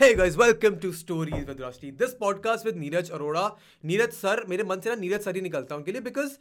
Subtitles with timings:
[0.00, 1.90] Hey guys, welcome to Stories with Rusty.
[1.90, 3.56] This podcast with Neeraj Arora.
[3.84, 6.38] Neeraj sir, मेरे मन से ना Neeraj sir ही निकलता उनके लिए because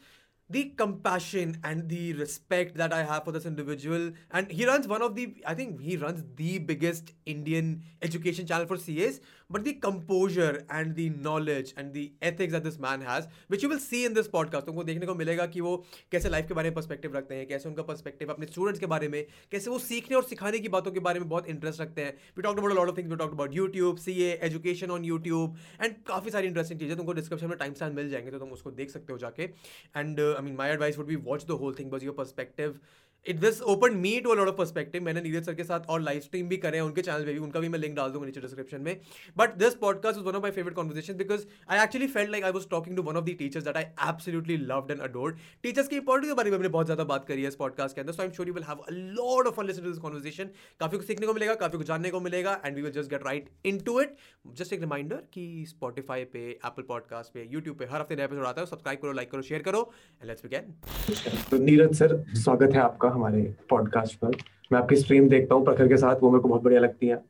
[0.50, 4.12] the compassion and the respect that I have for this individual.
[4.32, 8.68] And he runs one of the, I think he runs the biggest Indian education channel
[8.68, 9.20] for CAs.
[9.51, 13.71] But the composure and the knowledge and the ethics that this man has, which you
[13.71, 15.77] will see in this podcast, तुमको देखने को मिलेगा कि वो
[16.13, 19.09] कैसे life के बारे में पर्सपेक्टिव रखते हैं कैसे उनका पर्सपेक्टिव अपने स्टूडेंट्स के बारे
[19.09, 22.15] में कैसे वो सीखने और सिखाने की बातों के बारे में बहुत इंटरेस्ट रखते हैं।
[22.37, 25.95] We talk about lot of things we talk about YouTube see education on YouTube and
[26.09, 28.91] काफ़ी सारी इंटरेस्टिंग चीज़ें तुमको डिस्क्रिप्शन में टाइम स्टैंड मिल जाएँगे तो तुम उसको देख
[28.91, 32.05] सकते हो जाके। And I mean my advice would be watch the whole thing बस
[32.05, 32.79] your perspective
[33.27, 36.21] it this open me to lot of perspective मैंने नीरज सर के साथ और लाइव
[36.21, 38.81] स्ट्रीम भी करे उनके चैनल पे भी, उनका भी मैं लिंक डाल दूँगा नीचे डिस्क्रिप्शन
[38.81, 39.01] में.
[39.39, 42.51] But this podcast is one of my favourite conversation because I actually felt like I
[42.53, 45.97] was talking to one of the teachers that I absolutely loved and adored teachers की
[45.97, 48.13] importance के बारे में हमने बहुत ज़्यादा बात करी है इस पॉडकास्ट के अंदर.
[48.13, 50.99] So I am sure you will have a lot of listen to this conversation काफ़ी
[50.99, 53.49] कुछ सीखने को मिलेगा, काफ़ी कुछ जानने को मिलेगा and we will just get right
[53.67, 54.17] in to it
[54.57, 58.47] just एक रिमाइंडर कि स्पॉटीफाई पे एप्पल पॉडकास्ट पे यूट्यूब पे हर हफ़्ते नया एपिसोड
[58.47, 58.67] आता है.
[58.67, 63.10] सब्सक्राइब करो लाइक करो शेयर करो and let's begin Neeraj sir, स्वागत है आपका.
[63.11, 64.31] हमारे पॉडकास्ट पर।
[64.73, 67.23] मैं आपकी स्ट्रीम देखता हूँ प्रखर के साथ वो मेरे को बहुत बढ़िया लगती है।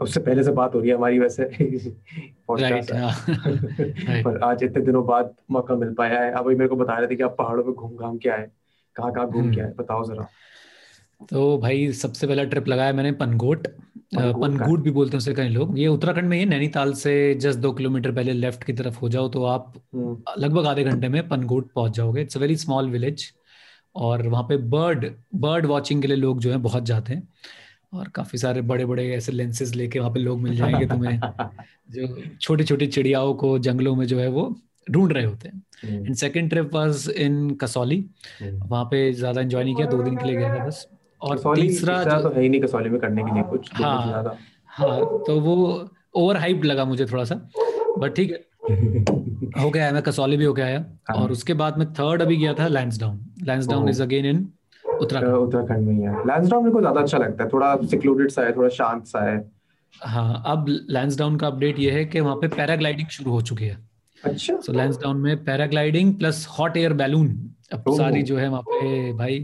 [0.00, 1.44] उससे पहले से बात हो रही है हमारी वैसे।
[2.52, 3.24] Right, हाँ।
[4.22, 7.16] पर आज इतने दिनों बाद मौका मिल पाया है। अभी मेरे को बता रहे थे
[7.16, 8.48] कि आप पहाड़ों पे घूम घाम के आए।
[8.96, 9.72] कहाँ कहाँ घूम के हम्म। आए?
[9.76, 10.26] बताओ जरा।
[11.30, 13.68] तो भाई सबसे पहला ट्रिप लगाया मैंने पनगोट।
[14.16, 17.72] पनगोट भी बोलते हैं उसे कई लोग। ये उत्तराखंड में ही नैनीताल से जस्ट दो
[17.72, 21.72] किलोमीटर पहले लेफ़्ट की तरफ़ हो जाओ तो आप हम्म, लगभग आधे घंटे में पनगोट
[21.72, 23.32] पहुँच जाओगे। It's a very small village
[23.96, 27.28] और वहाँ पे बर्ड बर्ड वॉचिंग के लिए लोग जो है बहुत जाते हैं
[27.94, 31.20] और काफ़ी सारे बड़े बड़े ऐसे लेंसेज लेके वहाँ पे लोग मिल जाएँगे तुम्हें।
[31.90, 34.56] जो छोटी छोटी चिड़ियाओं को जंगलों में जो है वो
[34.90, 35.62] ढूंढ रहे होते हैं।
[36.04, 38.04] And second trip was in Kasauli.
[38.42, 40.86] वहाँ पे ज़्यादा एंजॉय नहीं किया दो दिन के लिए गया था बस।
[41.22, 44.06] और कसौली तीसरा तो है ही नहीं कसौली में करने के लिए कुछ हाँ। कुछ
[44.08, 47.34] ज़्यादा। हाँ तो वो ओवर हाइप लगा मुझे थोड़ा सा।
[47.98, 51.54] बट ठीक है हो गया है मैं कसौली भी हो गया आया हाँ। और उसके
[51.54, 53.88] बाद में थर्ड अभी गया था Lansdowne Lansdowne.
[53.88, 54.46] Is again in
[54.84, 58.42] Uttarakhand Uttarakhand में ही है। लैंसडाउन मेरे को ज़्यादा अच्छा लगता है थोड़ा सिक्लूडेड सा
[58.42, 59.36] है थोड़ा शांत सा है।
[59.94, 63.76] हाँ अब लैंसडाउन का अपडेट ये है कि वहाँ पे पैराग्लाइडिंग शुरू हो चुकी है।
[64.24, 67.28] अच्छा। सो लैंसडाउन में paragliding plus hot air balloon
[67.72, 69.38] अब सारी जो है वहाँ पे भाई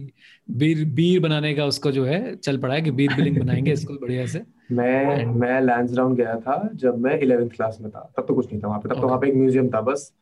[0.51, 3.95] बीर बीर बनाने का उसको जो है चल पड़ा है कि बीर बिलिंग बनाएँगे इसको
[3.95, 8.35] बढ़िया से। मैं मैं लैंसडाउन गया था जब मैं 11th क्लास में था। तब तो
[8.35, 9.07] कुछ नहीं था वहाँ पे। तब तो.
[9.07, 10.13] वहाँ पे एक म्यूज़ियम था बस।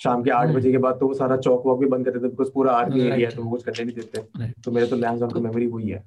[0.00, 2.10] शाम के आठ हम्म। बजे के बाद तो वो सारा चौक वॉक भी बंद कर
[2.10, 5.32] देते बिकॉज़ पूरा आर्मी एरिया तो वो कुछ करने नहीं देते। तो मेरे तो लैंसडाउन
[5.32, 6.02] की मेमोरी वही है।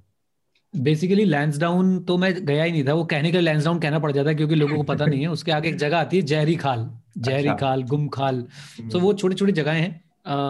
[0.74, 4.12] बेसिकली लैंसडाउन तो मैं गया ही नहीं था। वो कहने के लिए लैंसडाउन कहना पड़
[4.12, 6.56] जाता है क्योंकि लोगों को पता नहीं है। उसके आगे एक जगह आती है जहरी
[6.56, 8.46] खाल जहरी अच्छा। खाल गुम खाल
[8.92, 10.02] तो वो छोटी छोटी जगहें हैं।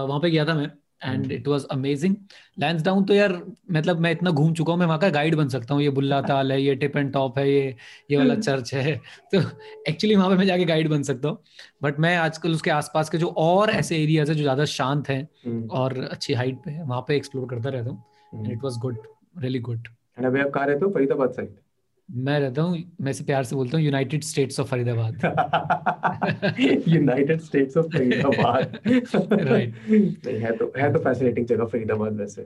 [0.07, 2.15] वहाँ पे गया था मैं। And it was amazing
[2.59, 3.33] Lansdowne तो यार
[3.71, 6.21] मतलब मैं इतना घूम चुका हूँ मैं वहाँ का गाइड बन सकता हूँ। ये बुल्ला
[6.29, 7.75] ताल है ये टिप एंड टॉप है ये
[8.11, 8.95] ये वाला चर्च है।
[9.33, 9.41] तो
[9.89, 11.43] एक्चुअली वहाँ पे मैं जाके गाइड बन सकता हूँ।
[11.83, 15.21] बट मैं आजकल उसके आसपास के जो और ऐसे एरियाज़ है जो ज़्यादा शांत हैं
[15.45, 18.03] हम्म, और अच्छी हाइट पे है वहाँ पे एक्सप्लोर करता रहता हूँ।
[18.35, 18.51] And.
[18.51, 18.97] It was good
[19.37, 19.87] really good
[20.17, 20.91] And अभी आप कहाँ रहते हो?
[20.91, 21.55] फरीदाबाद साइड
[22.09, 25.21] मैं रहता हूँ मैं से प्यार से बोलता हूँ United States of Faridabad
[26.87, 28.77] United States of Faridabad
[29.49, 29.73] Right.
[29.89, 32.41] नहीं है तो है तो फैसिनेटिंग जगह फरीदाबाद वैसे।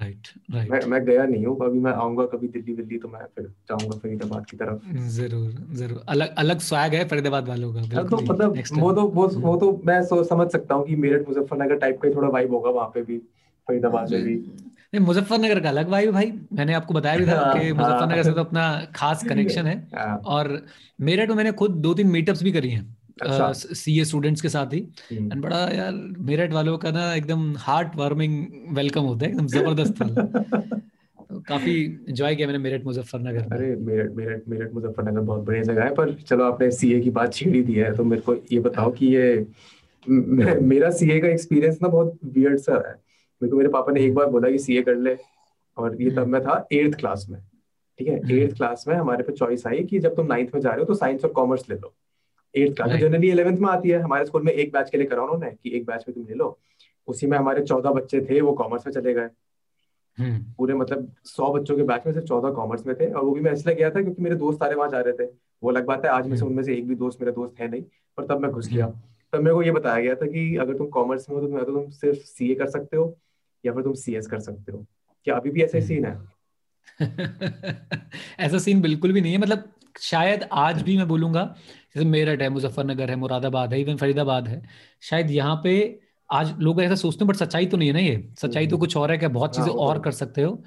[0.00, 3.24] राइट राइट मैं मैं गया नहीं हूँ अभी मैं आऊँगा कभी दिल्ली विल्ली तो मैं
[3.36, 8.04] फिर जाऊँगा फरीदाबाद की तरफ़। ज़रूर ज़रूर। अलग अलग स्वैग है फरीदाबाद वालों का हाँ,
[8.08, 12.00] तो मतलब वो तो वो वो तो मैं समझ सकता हूँ कि मेरठ मुजफ्फरनगर टाइप
[12.02, 13.18] का ही थोड़ा वाइब होगा वहाँ पे भी
[13.68, 14.34] फरीदाबाद में भी।
[14.94, 18.22] नहीं मुजफ्फरनगर का अलग भाई भाई। मैंने आपको बताया भी था हाँ, कि हाँ। मुजफ्फरनगर
[18.22, 18.64] से तो अपना
[18.96, 20.66] खास कनेक्शन है। हाँ, और
[21.00, 24.72] मेरठ में मैंने खुद दो तीन मीटअप्स भी करी हैं अच्छा। सीए स्टूडेंट्स के साथ
[24.74, 24.80] ही।
[25.12, 28.46] हम्म, एंड बड़ा यार मेरठ वालों का ना एकदम हार्ट वार्मिंग
[28.76, 30.22] वेलकम होता है एकदम ज़बरदस्त वाला।
[31.30, 31.74] तो काफ़ी
[32.08, 36.12] एंजॉय किया मैंने मेरठ मुजफ्फरनगर अरे मेरठ मेरठ मेरठ मुजफ्फरनगर बहुत बढ़िया जगह है पर
[36.28, 39.46] चलो आपने सीए की बात छेड़ी दी है तो मेरे को ये बताओ कि ये
[40.06, 43.03] मेरा सीए का एक्सपीरियंस ना बहुत वियर्ड सा है।
[43.44, 45.16] मेरे को मेरे पापा ने एक बार बोला कि सीए कर ले।
[45.76, 47.40] और ये तब मैं था एट्थ क्लास में
[47.98, 48.18] ठीक है?
[48.18, 50.78] हम्म। एट्थ क्लास में हमारे पे चॉइस आई कि जब तुम नाइन्थ में जा रहे
[50.78, 51.92] हो तो साइंस और कॉमर्स ले लो।
[52.54, 55.06] एट्थ क्लास में जनरली इलेवेंथ में आती है। हमारे स्कूल में एक बैच के लिए
[55.06, 56.58] करा उन्होंने कि एक बैच में तुम ले लो।
[57.08, 59.28] उसी में हमारे चौदह बच्चे थे वो कॉमर्स में चले गए।
[60.18, 63.30] हम्म। पूरे मतलब सौ बच्चों के बैच में सिर्फ़ चौदह कॉमर्स में थे। और वो
[63.30, 65.30] भी मैं इसलिए गया था क्योंकि मेरे दोस्त सारे वहाँ जा रहे थे।
[65.62, 67.60] वो अलग बात है आज में से हम्म। उनमें से एक भी दोस्त मेरा दोस्त
[67.60, 67.82] है नहीं।
[68.16, 68.86] पर तब मैं घुस गया।
[69.32, 71.72] तब मेरे को ये बताया गया था कि अगर तुम कॉमर्स में हो तो तो
[71.72, 73.16] तुम सिर्फ़ सीए कर सकते हो।
[73.66, 74.86] या फिर तुम सीएस कर सकते हो।
[75.26, 76.18] क्या अभी भी ऐसा सीन है?
[78.40, 79.70] ऐसा सीन बिल्कुल भी नहीं है। मतलब
[80.00, 81.44] शायद आज भी मैं बोलूँगा
[81.94, 84.62] जैसे मेरठ है मुजफ्फरनगर है मुरादाबाद है इवन फरीदाबाद है।
[85.02, 86.00] शायद यहाँ पे
[86.30, 88.80] आज लोग ऐसा सोचते हैं बट सच्चाई तो नहीं है ना ये। सच्चाई तो हम्म।
[88.80, 90.62] कुछ और है कि बहुत हाँ, चीज़ें तो और कर सकते हो।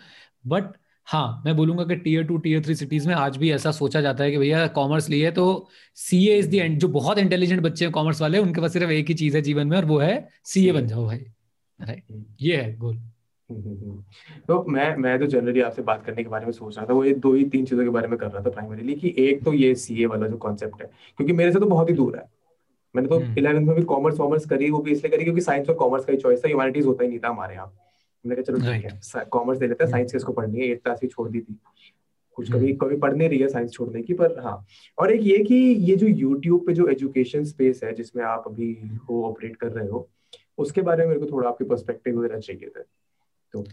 [0.48, 0.64] बट
[1.08, 4.24] हाँ मैं बोलूँगा कि tier two tier three cities में आज भी ऐसा सोचा जाता
[4.24, 5.46] है कि भैया कॉमर्स लिए तो
[5.96, 8.92] सी ए इज़ दी एंड जो बहुत इंटेलिजेंट बच्चे हैं कॉमर्स वाले उनके पास सिर्फ़
[8.92, 11.26] एक ही चीज़ है जीवन में और वो है सी ए बन जाओ भाई।
[11.80, 12.98] Right hmm. ये है गोल
[14.48, 17.04] तो मैं मैं तो जनरली आपसे बात करने के बारे में सोच रहा था वो
[17.04, 19.54] ये दो ही तीन चीज़ों के बारे में कर रहा था प्राइमरीली कि एक तो
[19.54, 22.24] ये सीए वाला जो कॉन्सेप्ट है क्योंकि मेरे से तो बहुत ही दूर है.
[22.96, 25.70] मैंने तो इलेवेंथ हम्म। में भी कॉमर्स कॉमर्स करी वो भी इसलिए करी क्योंकि साइंस
[25.70, 27.74] और कॉमर्स का ही चॉइस था ह्यूमैनिटीज होता ही नहीं था हमारे यहाँ.
[28.26, 31.00] मैंने कहा चलो ठीक है कॉमर्स ले लेते हैं साइंस किसको पढ़नी है एट क्लास
[31.04, 31.58] ही छोड़ दी थी.
[32.38, 34.66] कुछ कभी हम्म। कभी पढ़ने रही है साइंस छोड़ने की पर हाँ.
[34.98, 35.56] और एक ये कि
[35.90, 38.74] ये जो यूट्यूब पे जो एजुकेशन स्पेस है जिसमें आप अभी
[39.10, 40.08] हो ऑपरेट कर रहे हो
[40.58, 42.84] उसके बारे में मेरे को थोड़ा आपके पर्सपेक्टिव वगैरह चाहिए थे।
[43.54, 43.66] तो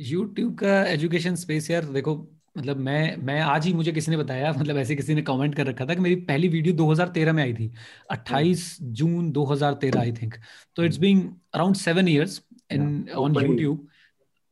[0.00, 2.28] यूट्यूब का एजुकेशन स्पेस यार देखो
[2.58, 5.66] मतलब मैं मैं आज ही मुझे किसी ने बताया मतलब ऐसे किसी ने कमेंट कर
[5.66, 7.70] रखा था कि मेरी पहली वीडियो 2013 में आई थी।
[8.10, 10.34] 28 जून 2013 आई थिंक
[10.76, 11.22] तो it's being
[11.54, 12.42] around seven years
[12.72, 13.88] in on YouTube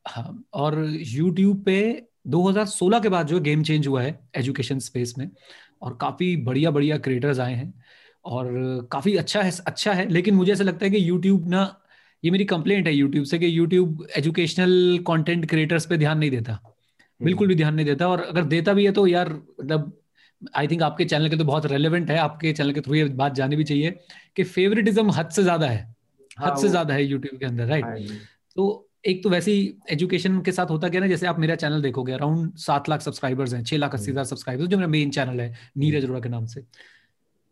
[0.07, 5.29] हाँ और यूट्यूब पे 2016 के बाद जो गेम चेंज हुआ है एजुकेशन स्पेस में
[5.81, 7.80] और काफ़ी बढ़िया बढ़िया क्रिएटर्स आए हैं।
[8.25, 11.63] और काफ़ी अच्छा है अच्छा है। लेकिन मुझे ऐसा लगता है कि यूट्यूब ना
[12.23, 16.53] ये मेरी कंप्लेंट है यूट्यूब से कि यूट्यूब एजुकेशनल कंटेंट क्रिएटर्स पे ध्यान नहीं देता।
[16.53, 19.91] हम्म। बिल्कुल भी ध्यान नहीं देता। और अगर देता भी है तो यार मतलब
[20.55, 23.33] आई थिंक आपके चैनल के तो बहुत रेलिवेंट है। आपके चैनल के थ्रू ये बात
[23.35, 23.91] जानी भी चाहिए
[24.35, 25.83] कि फेवरेटिज्म हद से ज़्यादा है।
[26.37, 27.97] हाँ, हद से ज़्यादा है यूट्यूब के अंदर राइट हाँ
[28.55, 31.81] तो एक तो वैसे ही एजुकेशन के साथ होता क्या ना जैसे आप मेरा चैनल
[31.81, 35.09] देखोगे अराउंड सात लाख सब्सक्राइबर्स हैं छह लाख अस्सी हम्म। हज़ार सब्सक्राइबर्स जो मेरा मेन
[35.11, 36.61] चैनल है नीरज अरोड़ा के नाम से।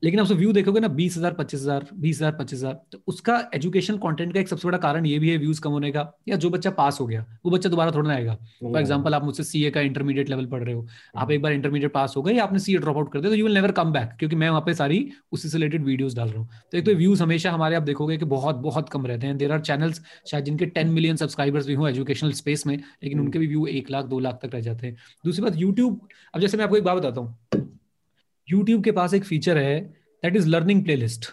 [0.03, 3.39] लेकिन आप व्यू देखोगे ना बीस हज़ार पच्चीस हज़ार बीस हज़ार पच्चीस हज़ार तो उसका
[3.55, 6.35] एजुकेशन कंटेंट का एक सबसे बड़ा कारण ये भी है व्यूज़ कम होने का या
[6.35, 9.43] जो बच्चा पास हो गया वो बच्चा दोबारा थोड़ा ना आएगा। फॉर एग्ज़ाम्पल आप मुझसे
[9.43, 12.33] सीए का इंटरमीडिएट लेवल पढ़ रहे हो आप हम्म। एक बार इंटरमीडिएट पास हो गए
[12.33, 14.49] या आपने सीए ड्रॉप आउट कर दिया तो you will never come back क्योंकि मैं
[14.49, 17.75] वहाँ पे सारी उससे रिलेटेड वीडियोज़ डाल रहा हूँ। तो एक तो व्यूज़ हमेशा हमारे
[17.75, 21.15] आप देखोगे कि बहुत बहुत कम रहते हैं। देर आर चैनल्स शायद जिनके टेन मिलियन
[21.15, 24.39] सब्सक्राइबर्स भी हो एजुकेशनल स्पेस में लेकिन हम्म। उनके भी व्यू एक लाख दो लाख
[24.43, 24.95] तक रह जाते हैं।
[25.25, 25.99] दूसरी बात यूट्यूब
[26.33, 27.67] अब जैसे मैं आपको एक बात बताता हूँ।
[28.51, 29.79] यूट्यूब के पास एक फीचर है
[30.23, 31.25] that is learning playlist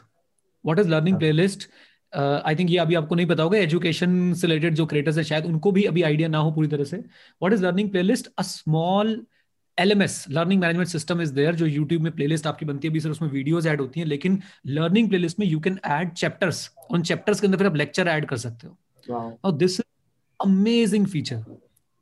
[0.65, 1.69] what is learning playlist
[2.13, 5.47] I think ये अभी आपको नहीं पता होगा एजुकेशन से रिलेटेड जो क्रिएटर्स है शायद
[5.47, 6.97] उनको भी अभी आइडिया ना हो पूरी तरह से.
[6.97, 9.21] What is learning playlist a small
[9.79, 13.11] LMS learning management system is there जो यूट्यूब में प्लेलिस्ट आपकी बनती है। अभी सर
[13.11, 17.41] उसमें वीडियोस ऐड होती हैं लेकिन लर्निंग प्लेलिस्ट में यू कैन ऐड चैप्टर्स उन चैप्टर्स
[17.41, 19.81] के अंदर फिर आप लेक्चर ऐड कर सकते हो। दिस
[20.41, 21.45] अमेजिंग फीचर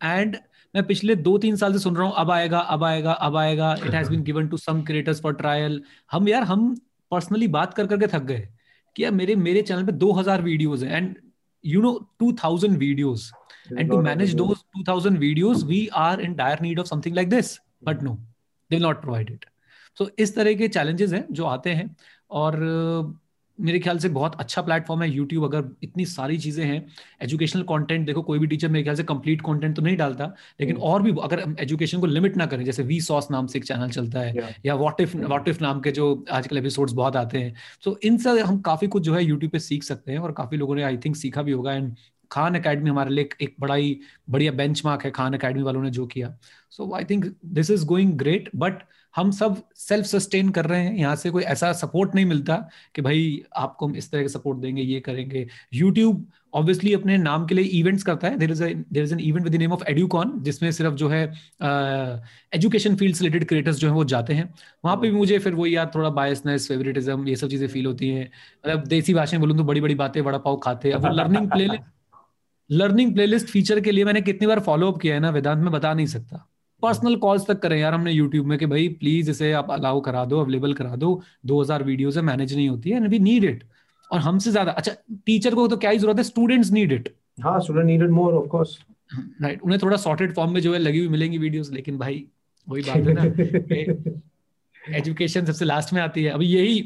[0.00, 0.36] एंड
[0.74, 3.72] मैं पिछले दो तीन साल से सुन रहा हूँ अब आएगा अब आएगा अब आएगा।
[3.76, 5.80] It has been given to some creators for trial
[6.12, 6.74] हम यार हम
[7.12, 8.48] पर्सनली बात कर करके थक गए
[8.96, 11.16] कि यार मेरे मेरे चैनल पे 2000 वीडियोस हैं। And
[11.64, 11.92] you know
[12.22, 13.30] 2000 videos
[13.72, 17.58] and to manage those 2000 videos we are in dire need of something like this
[17.84, 19.44] but no they will not provide it
[19.96, 21.94] so इस तरह के चैलेंजेस हैं जो आते हैं।
[22.30, 22.56] और
[23.58, 26.86] मेरे ख्याल से बहुत अच्छा प्लेटफॉर्म है यूट्यूब अगर इतनी सारी चीज़ें हैं
[27.22, 30.24] एजुकेशनल कंटेंट देखो कोई भी टीचर मेरे ख्याल से कंप्लीट कंटेंट तो नहीं डालता
[30.60, 33.46] लेकिन हम्म। और भी अगर हम एजुकेशन को लिमिट ना करें जैसे वी सॉस नाम
[33.46, 36.92] से एक चैनल चलता है या वॉट इफ़ वॉट इफ़ नाम के जो आजकल एपिसोड्स
[36.92, 37.54] बहुत आते हैं
[37.84, 40.56] तो इन सब हम काफ़ी कुछ जो है यूट्यूब पे सीख सकते हैं और काफ़ी
[40.56, 41.94] लोगों ने आई थिंक सीखा भी होगा एंड
[42.30, 43.98] खान अकेडमी हमारे लिए एक बड़ा ही
[44.30, 46.36] बढ़िया बेंच है खान अकेडमी वालों ने जो किया।
[46.70, 47.24] So I think
[47.54, 48.82] this is going great but
[49.14, 52.56] हम सब सेल्फ सस्टेन कर रहे हैं यहाँ से कोई ऐसा सपोर्ट नहीं मिलता
[52.94, 57.46] कि भाई आपको हम इस तरह के सपोर्ट देंगे ये करेंगे। यूट्यूब ऑब्वियसली अपने नाम
[57.46, 60.32] के लिए इवेंट्स करता है। There is there is an event with name of Educon
[60.42, 61.22] जिसमें सिर्फ़ जो है
[62.52, 64.52] एजुकेशन फ़ील्ड रिलेटेड क्रिएटर्स जो है वो जाते हैं।
[64.84, 68.08] वहाँ पे भी मुझे फिर वो यार थोड़ा बायसनेस फेवरेटिज्म ये सब चीज़ें फील होती
[68.08, 71.50] हैं। मतलब देसी भाषा में बोलूँ तो बड़ी बड़ी बातें बड़ा पाव खाते हैं। Learning
[71.50, 71.68] play
[72.70, 75.72] learning playlist feature के लिए मैंने कितनी बार फॉलो अप किया है ना वेदांत में
[75.72, 76.46] बता नहीं सकता।
[76.84, 80.24] पर्सनल कॉल्स तक करें यार हमने यूट्यूब में कि भाई प्लीज़ इसे आप अलाउ करा
[80.24, 81.10] दो अवेलेबल करा दो।
[81.46, 83.64] 2000 वीडियोस है मैनेज नहीं होती है एंड वी नीड इट
[84.10, 84.92] और हमसे ज़्यादा अच्छा
[85.26, 88.34] टीचर को तो क्या ही ज़रूरत है स्टूडेंट्स नीड इट हाँ student need it more
[88.34, 88.78] of course
[89.42, 92.24] right उन्हें थोड़ा सॉर्टेड फॉर्म में जो है लगी हुई मिलेंगी वीडियोस लेकिन भाई
[92.68, 94.14] वही बात है ना
[94.96, 96.80] एजुकेशन सबसे लास्ट में आती है। अभी यही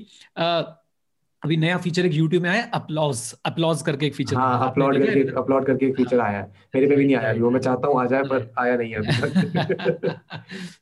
[1.45, 5.21] अभी नया फीचर एक YouTube में आया अपलॉज अपलॉज करके एक फीचर हाँ अपलोड करके
[5.39, 8.01] अपलोड करके एक फीचर आया है। मेरे पे भी नहीं आया। वो मैं चाहता हूँ
[8.01, 9.13] आ जाए पर आया नहीं है अभी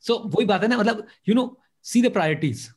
[0.01, 2.69] सो so, वही बात है ना मतलब you know see the priorities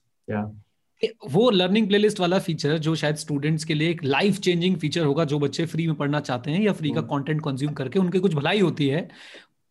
[1.29, 5.25] वो लर्निंग प्लेलिस्ट वाला फीचर जो शायद स्टूडेंट्स के लिए एक लाइफ चेंजिंग फीचर होगा
[5.25, 8.19] जो बच्चे फ्री में पढ़ना चाहते हैं या फ्री का कंटेंट हम्म। कंज्यूम करके उनके
[8.19, 9.09] कुछ भलाई होती है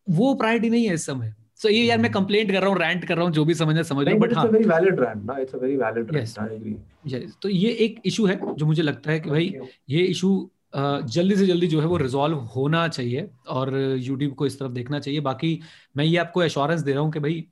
[0.08, 2.52] वो प्रायोरिटी नहीं है इस समय। सो ये यार मैं कंप्लेंट.
[2.52, 4.68] कर रहा हूँ रैंट कर रहा हूँ जो भी समझना समझ हूँ बट हाँ। वेरी
[4.68, 6.76] वैलिड रैंट ना it's a very valid rant I agree
[7.06, 9.52] yes तो ये एक इशू है जो मुझे लगता है कि भाई
[9.90, 10.30] ये इशू
[10.74, 14.98] जल्दी से जल्दी जो है वो रिजॉल्व होना चाहिए और यूट्यूब को इस तरफ़ देखना
[15.00, 15.60] चाहिए। बाकी
[15.96, 17.44] मैं ये आपको एश्योरेंस दे रहा हूँ कि भाई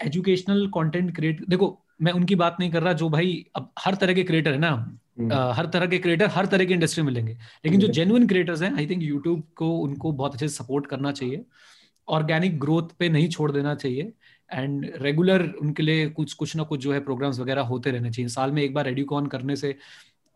[0.00, 1.68] एजुकेशनल कंटेंट क्रिएट देखो
[2.02, 4.98] मैं उनकी बात नहीं कर रहा जो भाई अब हर तरह के क्रिएटर है ना
[5.12, 7.32] Uh, हर तरह के क्रिएटर हर तरह की इंडस्ट्री में मिलेंगे।
[7.64, 11.12] लेकिन जो जेन्युइन क्रिएटर्स हैं आई थिंक यूट्यूब को उनको बहुत अच्छे से सपोर्ट करना
[11.12, 11.44] चाहिए।
[12.12, 14.12] ऑर्गेनिक ग्रोथ पे नहीं छोड़ देना चाहिए।
[14.50, 18.28] एंड रेगुलर उनके लिए कुछ कुछ ना कुछ जो है प्रोग्राम्स वगैरह होते रहने चाहिए।
[18.28, 19.74] साल में एक बार रेड्यूकॉन करने से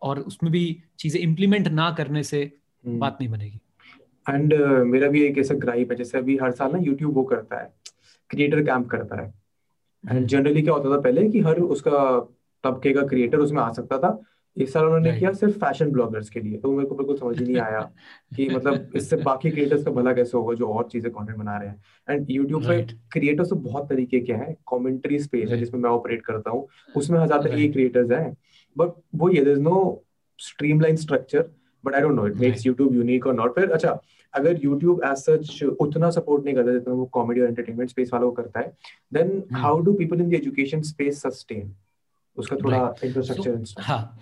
[0.02, 2.42] और उसमें भी चीज़ें इम्प्लीमेंट ना करने से
[2.84, 3.60] हम्म। बात नहीं बनेगी।
[4.28, 7.22] एंड uh, मेरा भी एक ऐसा ग्राइप है जैसे अभी हर साल ना यूट्यूब वो
[7.22, 7.72] करता है
[8.30, 9.34] क्रिएटर कैंप करता है।
[10.10, 12.00] एंड जनरली क्या होता था पहले कि हर उसका
[12.64, 14.22] तबके का क्रिएटर उसमें आ सकता था।
[14.56, 17.44] इस साल उन्होंने किया सिर्फ़ फ़ैशन ब्लॉगर्स के लिए तो मेरे को बिल्कुल समझ ही
[17.44, 17.80] नहीं आया
[18.36, 21.68] कि मतलब इससे बाकी क्रिएटर्स का भला कैसे होगा जो और चीज़ें कंटेंट बना रहे
[21.68, 22.80] हैं। एंड यूट्यूब पे
[23.12, 27.18] क्रिएटर्स तो बहुत तरीके के हैं कमेंट्री स्पेस है जिसमें मैं ऑपरेट करता हूँ उसमें
[27.20, 28.36] हज़ार एक क्रिएटर्स हैं।
[28.76, 29.78] बट वो ये there no
[30.38, 31.50] streamline structure
[31.84, 33.98] but I don't know it makes YouTube unique और नॉट फिर अच्छा
[34.34, 38.30] अगर यूट्यूब एज सच उतना सपोर्ट नहीं करता जितना वो कॉमेडी और एंटरटेनमेंट स्पेस वालों
[38.30, 38.72] को करता है
[39.12, 41.74] then how do people in the education space sustain
[42.36, 44.18] उसका थोड़ा इंफ्रास्ट्रक्चर हाँ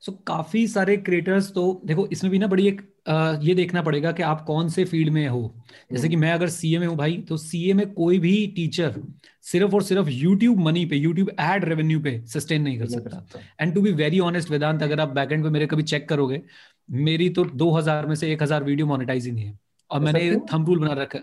[0.00, 3.82] सो so, काफ़ी सारे क्रिएटर्स तो देखो इसमें भी ना बड़ी एक आ, ये देखना
[3.82, 5.54] पड़ेगा कि आप कौन से फ़ील्ड में हो।
[5.92, 9.02] जैसे कि हम्म। मैं अगर सीए में हूँ भाई तो सीए में कोई भी टीचर
[9.42, 13.74] सिर्फ़ और सिर्फ़ यूट्यूब मनी पे यूट्यूब एड रेवेन्यू पे सस्टेन नहीं कर सकता। And
[13.74, 16.42] to be very honest Vedant अगर आप बैकएंड पे मेरे कभी चेक करोगे
[16.90, 19.58] मेरी तो 2000 में से 1000 वीडियो मोनेटाइज ही नहीं है।
[19.90, 21.18] और मैंने थंब रूल बना रखा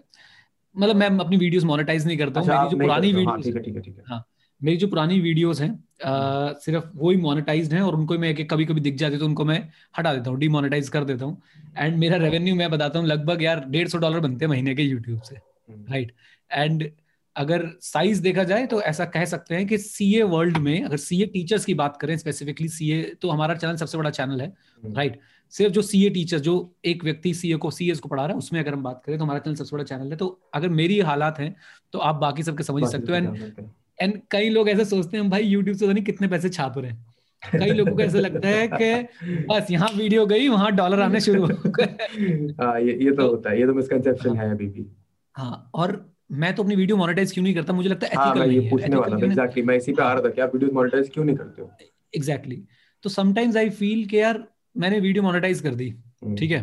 [0.78, 4.26] मतलब मैं अपनी वीडियोस मोनेटाइज नहीं करता हूँ अच्छा, मेरी जो पुरानी वीडियोस हाँ।
[4.62, 8.66] मेरी जो पुरानी वीडियोस हैं हम्म। सिर्फ़ वो ही मोनेटाइज हैं और उनको मैं कभी
[8.66, 9.60] कभी दिख जाती तो उनको मैं
[9.98, 11.42] हटा देता हूँ डीमोनेटाइज कर देता हूँ
[11.78, 14.84] एंड मेरा रेवेन्यू मैं बताता हूँ लगभग यार डेढ़ सौ डॉलर बनते हैं महीने के
[14.84, 15.36] यूट्यूब से
[15.70, 16.12] राइट
[16.52, 16.92] हम्म। एंड
[17.36, 21.26] अगर साइज़ देखा जाए तो ऐसा कह सकते हैं कि सीए वर्ल्ड में अगर सीए
[21.28, 24.48] टीचर्स की बात करें स्पेसिफिकली सीए तो हमारा चैनल सबसे बड़ा चैनल है
[24.84, 26.54] राइट हम्म। सिर्फ़ जो सीए टीचर जो
[26.86, 29.24] एक व्यक्ति सीए को सीएस को पढ़ा रहा है उसमें अगर हम बात करें तो
[29.24, 31.56] हमारा चैनल सबसे बड़ा चैनल है तो अगर मेरी हालात हैं
[31.94, 33.70] तो आप बाकी सबके समझ सकते हो एंड
[34.02, 37.06] एंड कई लोग ऐसे सोचते हैं भाई यूट्यूब से नहीं कितने पैसे छाप रहे हैं.
[37.44, 41.42] कई लोगों को ऐसा लगता है कि बस यहाँ वीडियो गई वहाँ डॉलर आने शुरू
[41.42, 41.86] हो गए।
[42.62, 44.86] हाँ ये ये तो, होता है ये तो मिसकंसेप्शन हाँ, है अभी भी।
[45.36, 45.96] हाँ और
[46.32, 47.74] मैं तो अपनी वीडियो मोनेटाइज क्यों नहीं करता?
[47.74, 50.12] मुझे लगता है एथिकल हाँ, नहीं है। पूछने वाला था एग्जैक्टली मैं इसी पे आ
[50.14, 51.72] रहा था कि आप वीडियो मोनेटाइज क्यों नहीं करते हो?
[52.16, 52.64] एग्जैक्टली
[53.04, 54.44] तो समटाइम्स आई फील कि यार
[54.78, 55.90] मैंने वीडियो मोनेटाइज कर दी
[56.24, 56.62] हम्म। ठीक है?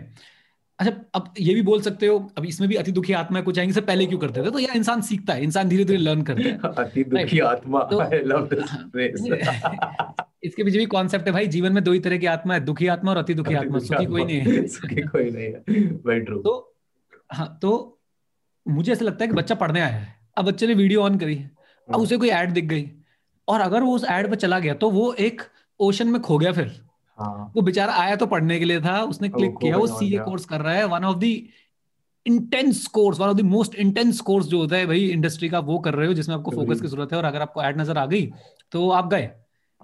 [0.78, 3.72] अच्छा अब ये भी बोल सकते हो अब इसमें भी अति दुखी आत्मा कुछ आएँगे
[3.72, 4.50] से पहले क्यों करते थे?
[4.50, 8.00] तो यार इंसान सीखता है इंसान धीरे धीरे लर्न करता है। अति दुखी आत्मा तो,
[8.02, 9.20] दिस
[10.44, 12.86] इसके पीछे भी कॉन्सेप्ट है भाई जीवन में दो ही तरह की आत्मा है दुखी
[12.86, 16.76] आत्मा और अति दुखी आत्मा सुखी कोई नहीं है। सुखी कोई नहीं है। तो
[17.32, 18.00] हाँ तो
[18.68, 21.34] मुझे ऐसा लगता है कि बच्चा पढ़ने आया है। अब बच्चे ने वीडियो ऑन करी।
[21.34, 22.90] अब हाँ। उसे कोई ऐड दिख गई।
[23.48, 25.42] और अगर वो उस ऐड पर चला गया तो वो एक
[25.80, 26.87] ओशन में खो गया फिर। हाँ.
[27.54, 30.60] वो बेचारा आया तो पढ़ने के लिए था उसने क्लिक किया वो सीए कोर्स कर
[30.60, 31.32] रहा है one of the
[32.26, 35.78] intense course one of the most intense course जो होता है भाई इंडस्ट्री का वो
[35.78, 38.06] कर रहे हो जिसमें आपको फोकस की ज़रूरत है और अगर आपको एड नज़र आ
[38.06, 38.26] गई
[38.72, 39.30] तो आप गए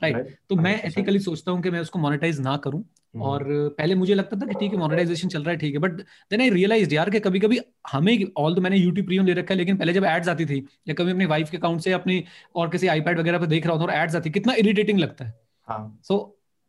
[0.02, 3.44] राइट तो मैं एथिकली सोचता हूँ कि मैं उसको मोनेटाइज ना करूँ हम्म। और
[3.78, 6.00] पहले मुझे लगता था कि ठीक है मोनेटाइजेशन चल रहा है ठीक है बट
[6.30, 7.60] देन आई रियलाइज़ यार कि कभी कभी
[7.92, 10.58] हमें ऑल तो मैंने यूट्यूब प्रीमियम ले रखा है लेकिन पहले जब एड्स आती थी
[10.88, 12.22] या कभी अपनी वाइफ के अकाउंट से अपनी
[12.54, 15.30] और किसी आईपैड वगैरह पे देख रहा हूँ और एड्स आती कितना इरिटेटिंग लगता है।
[15.30, 15.98] सो हाँ.
[16.02, 16.18] so,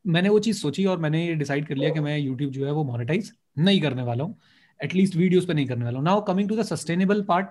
[0.08, 2.72] मैंने वो चीज़ सोची और मैंने ये डिसाइड कर लिया कि मैं यूट्यूब जो है
[2.72, 4.38] वो मोनेटाइज नहीं करने वाला हूँ।
[4.84, 7.48] एटलीस्ट वीडियोस पे नहीं करने वाला हूँ। Now coming to the sustainable part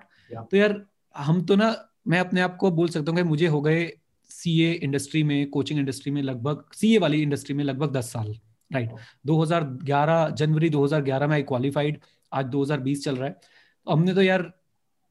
[0.51, 0.85] तो यार
[1.15, 1.75] हम तो ना
[2.07, 3.91] मैं अपने आप को बोल सकता हूँ कि मुझे हो गए
[4.29, 8.35] सीए इंडस्ट्री में कोचिंग इंडस्ट्री में लगभग सीए वाली इंडस्ट्री में लगभग दस साल
[8.73, 9.01] राइट right.
[9.27, 11.99] 2011 जनवरी 2011 में आई क्वालिफाइड
[12.33, 13.35] आज 2020 चल रहा है।
[13.85, 14.51] तो हमने तो यार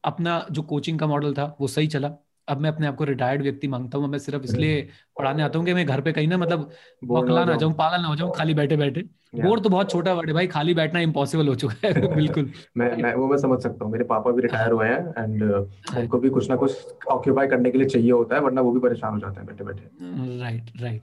[0.03, 2.15] अपना जो कोचिंग का मॉडल था वो सही चला।
[2.47, 4.81] अब मैं अपने आप को रिटायर्ड व्यक्ति माँगता हूँ मैं सिर्फ़ इसलिए
[5.19, 6.71] पढ़ाने आता हूँ कि मैं घर पे कहीं ना मतलब
[7.03, 9.01] बकला ना जाऊँ। पागल ना हो जाऊँ खाली बैठे बैठे।
[9.35, 12.95] बोर तो बहुत छोटा वर्ड है भाई खाली बैठना इम्पॉसिबल हो चुका है बिल्कुल। मैं
[12.97, 16.19] मैं वो मैं समझ सकता हूँ मेरे पापा भी रिटायर हुए हैं एंड uh, उनको
[16.19, 19.13] भी कुछ ना कुछ ऑक्यूपाई करने के लिए चाहिए होता है वरना वो भी परेशान
[19.13, 21.01] हो जाते हैं बैठे बैठे। राइट राइट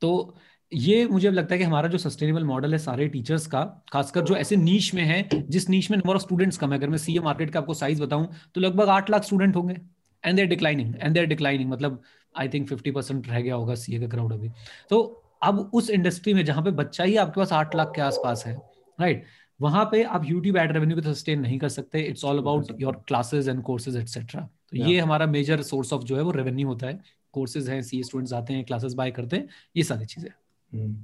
[0.00, 0.34] तो
[0.72, 4.36] ये मुझे लगता है कि हमारा जो सस्टेनेबल मॉडल है सारे टीचर्स का खासकर जो
[4.36, 7.20] ऐसे नीच में है जिस नीच में नंबर ऑफ़ स्टूडेंट्स कम है अगर मैं सीए
[7.20, 9.76] मार्केट का आपको साइज़ बताऊँ तो लगभग आठ लाख स्टूडेंट होंगे।
[10.24, 12.02] And there declining and there declining मतलब
[12.34, 14.50] आई थिंक फिफ्टी परसेंट रह गया होगा सीए का क्राउड अभी।
[14.90, 15.00] तो
[15.42, 18.54] अब उस इंडस्ट्री में जहाँ पे बच्चा ही आपके पास आठ लाख के आसपास है
[18.54, 19.30] राइट right?
[19.60, 23.02] वहाँ पे आप यूट्यूब एड रेवेन्यू पे सस्टेन नहीं कर सकते। It's all about your
[23.08, 24.88] classes and courses etcetera तो yeah.
[24.88, 27.00] ये हमारा मेजर सोर्स ऑफ़ जो है वो रेवेन्यू होता है।
[27.32, 30.94] कोर्सेज हैं सी स्टूडेंट्स आते हैं क्लासेस बाय करते हैं ये सारी चीज़ें hmm.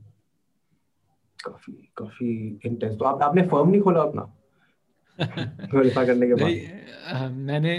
[1.39, 4.23] काफ़ी काफ़ी इंटेंस तो आप आपने फर्म नहीं खोला अपना?
[5.21, 7.31] क्वालिफाई करने के बाद?
[7.33, 7.79] मैंने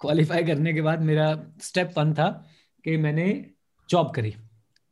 [0.00, 2.46] क्वालिफाई करने के बाद मेरा स्टेप वन था
[2.84, 3.46] कि मैंने
[3.90, 4.34] जॉब करी।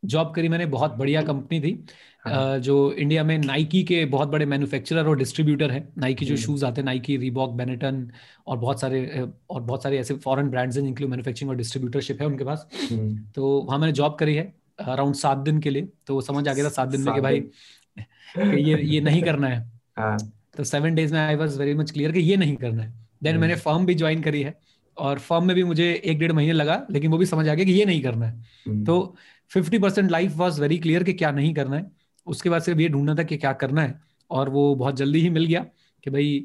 [0.04, 1.84] जॉब करी मैंने बहुत बढ़िया कंपनी थी।
[2.24, 2.58] हाँ.
[2.58, 6.72] जो इंडिया में नाइकी के बहुत बड़े मैन्युफैक्चरर और डिस्ट्रीब्यूटर है। नाइकी जो शूज़ हम्म।
[6.72, 8.10] आते हैं नाइकी रिबॉक बेनेटन
[8.46, 12.26] और बहुत सारे और बहुत सारे ऐसे फॉरेन ब्रांड्स हैं जिनके मैन्युफैक्चरिंग और डिस्ट्रीब्यूटरशिप है
[12.26, 16.20] उनके पास। हम्म। तो वहाँ मैंने जॉब करी है अराउंड सात दिन के लिए। तो
[16.20, 19.72] समझ आ गया था सात दिन में कि भाई कि ये ये नहीं करना है।
[19.98, 20.18] हाँ।
[20.56, 23.38] तो सेवन डेज़ में I was very much clear कि ये नहीं करना है। देन
[23.38, 24.67] मैंने फर्म भी ज्वाइन करी है।
[24.98, 27.64] और फॉर्म में भी मुझे एक डेढ़ महीने लगा लेकिन वो भी समझ आ गया
[27.64, 29.16] कि ये नहीं करना है। तो
[29.50, 31.90] fifty percent life was very clear कि क्या नहीं करना है।
[32.26, 34.00] उसके बाद सिर्फ़ ये ढूंढना था कि क्या करना है
[34.30, 35.60] और वो बहुत जल्दी ही मिल गया
[36.04, 36.44] कि भाई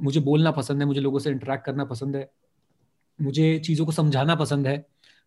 [0.00, 2.28] मुझे बोलना पसंद है मुझे लोगों से इंटरेक्ट करना पसंद है
[3.20, 4.84] मुझे चीज़ों को समझाना पसंद है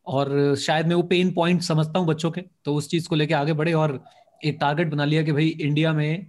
[0.07, 3.33] और शायद मैं वो पेन पॉइंट समझता हूँ बच्चों के तो उस चीज़ को लेके
[3.33, 4.03] आगे बढ़े और
[4.45, 6.27] एक टारगेट बना लिया कि भाई इंडिया में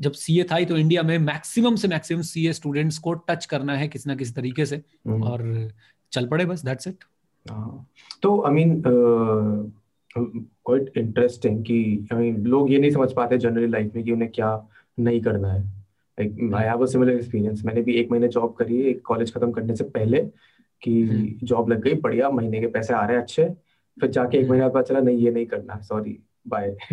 [0.00, 3.76] जब सीए था ही तो इंडिया में मैक्सिमम से मैक्सिमम सीए स्टूडेंट्स को टच करना
[3.76, 5.70] है किसी ना किसी तरीके से। हम्म। और
[6.12, 7.04] चल पड़े बस दैट्स इट
[8.22, 8.82] तो आई मीन
[10.16, 14.30] क्वाइट इंटरेस्टिंग कि आई मीन लोग ये नहीं समझ पाते जनरली लाइफ में कि उन्हें
[14.30, 14.50] क्या
[14.98, 15.62] नहीं करना है।
[16.18, 19.50] I have a similar experience मैंने भी एक महीने जॉब करी है एक कॉलेज खत्म
[19.52, 20.20] करने से पहले
[20.82, 23.44] कि जॉब हम्म। लग गई बढ़िया महीने के पैसे आ रहे हैं अच्छे।
[23.96, 26.76] फिर जाके एक हम्म। महीना बाद चला नहीं ये नहीं करना सॉरी बाय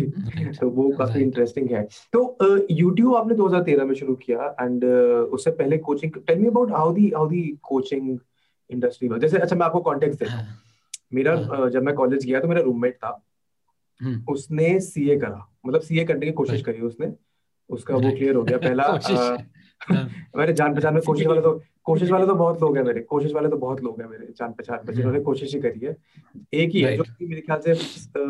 [0.60, 1.88] तो वो काफ़ी इंटरेस्टिंग है.
[2.12, 2.36] तो
[2.70, 4.84] यूट्यूब आपने 2013 में शुरू किया एंड
[5.32, 8.18] उससे पहले coaching tell me about how the how the coaching
[8.70, 10.42] industry जैसे अच्छा मैं आपको कॉन्टेक्स्ट देता हूँ.
[10.42, 10.62] हाँ।
[11.14, 13.24] मेरा हाँ। जब मैं कॉलेज गया तो मेरा रूममेट था.
[14.02, 15.52] हम्म। उसने सीए करा.
[15.66, 17.12] मतलब सीए करने की कोशिश करी उसने.
[17.68, 18.58] उसका वो क्लियर हो गया.
[18.62, 19.36] पहला हाँ।
[20.36, 21.52] मेरे जान पहचान में कोशिश वाले तो
[21.84, 24.52] कोशिश वाले तो बहुत लोग हैं मेरे। कोशिश वाले तो बहुत लोग हैं मेरे जान
[24.52, 25.96] पहचान में जिन्होंने कोशिश ही करी है।
[26.54, 27.74] एक ही है जो मेरे ख्याल से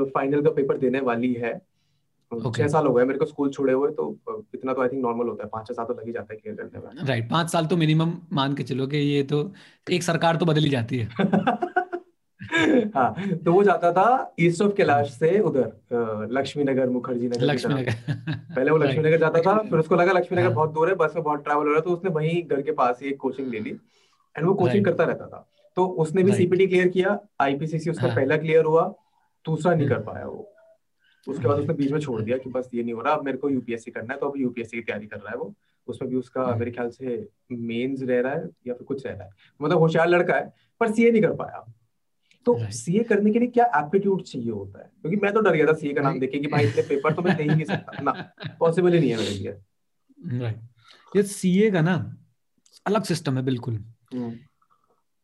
[0.04, 1.60] फाइनल का पेपर देने वाली है।
[2.32, 4.04] छह साल हो गए मेरे को स्कूल छोड़े हुए तो
[4.54, 6.38] इतना तो आई थिंक नॉर्मल होता है। पाँच छह साल तो लग ही जाता है
[6.40, 9.52] क्लियर करने में। राइट पाँच साल तो मिनिमम मान के चलो कि ये तो
[9.90, 11.08] एक सरकार तो बदली जाती है।
[12.94, 17.74] हाँ तो वो जाता था ईस्ट ऑफ़ कैलाश से उधर लक्ष्मी नगर मुखर्जी नगर लक्ष्मी
[17.74, 17.94] नगर
[18.56, 20.94] पहले वो लक्ष्मी नगर जाता था फिर उसको लगा लक्ष्मी नगर हाँ। बहुत दूर है
[20.94, 23.16] बस में बहुत ट्रैवल हो रहा है तो उसने वहीं घर के पास ही एक
[23.16, 27.18] कोचिंग ले ली। एंड वो कोचिंग करता रहता था। तो उसने भी सीपीटी क्लियर किया
[27.40, 28.82] आईपीसीसी उसका हाँ। पहला क्लियर हुआ
[29.44, 30.48] दूसरा नहीं कर हम्म। पाया वो।
[31.26, 33.38] उसके बाद उसने बीच में छोड़ दिया कि बस ये नहीं हो रहा अब मेरे
[33.38, 35.54] को यूपीएससी करना है तो अब यूपीएससी की तैयारी कर रहा है वो।
[35.88, 39.12] उसमें भी उसका हम्म। मेरे ख्याल से मेंस रह रहा है या फिर कुछ रह
[39.12, 39.30] रहा है।
[39.62, 41.64] मतलब होशियार लड़का है पर सीए नहीं कर पाया।
[42.46, 44.90] तो सीए करने के लिए क्या एप्टीट्यूड चाहिए होता है?
[45.00, 47.22] क्योंकि मैं तो डर गया था सीए का नाम देखे कि भाई इतने पेपर तो
[47.22, 48.12] मैं दे ही नहीं सकता। ना
[48.60, 51.94] पॉसिबल ही नहीं है मेरे लिए। राइट ये सीए का ना
[52.86, 53.74] अलग सिस्टम है बिल्कुल।
[54.14, 54.32] हम्म।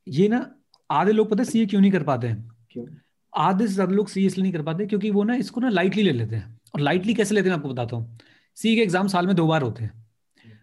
[0.06, 0.44] ये ना
[0.90, 2.48] आधे लोग पता है सीए क्यों नहीं कर पाते हैं?
[2.70, 2.86] क्यों?
[3.32, 6.02] आधे से ज़्यादा लोग सीए इसलिए नहीं कर पाते क्योंकि वो ना इसको ना लाइटली
[6.02, 8.18] ले लेते हैं। और लाइटली कैसे लेते हैं आपको बताता हूँ।
[8.56, 9.92] सी के एग्ज़ाम साल में दो बार होते हैं।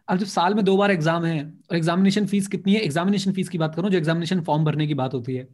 [0.10, 2.80] अब जब साल में दो बार एग्ज़ाम है और एग्जामिनेशन फ़ीस कितनी है?
[2.80, 5.48] एग्जामिनेशन फ़ीस की बात करूँ जो एग्जामिनेशन फॉर्म भरने की बात होती है।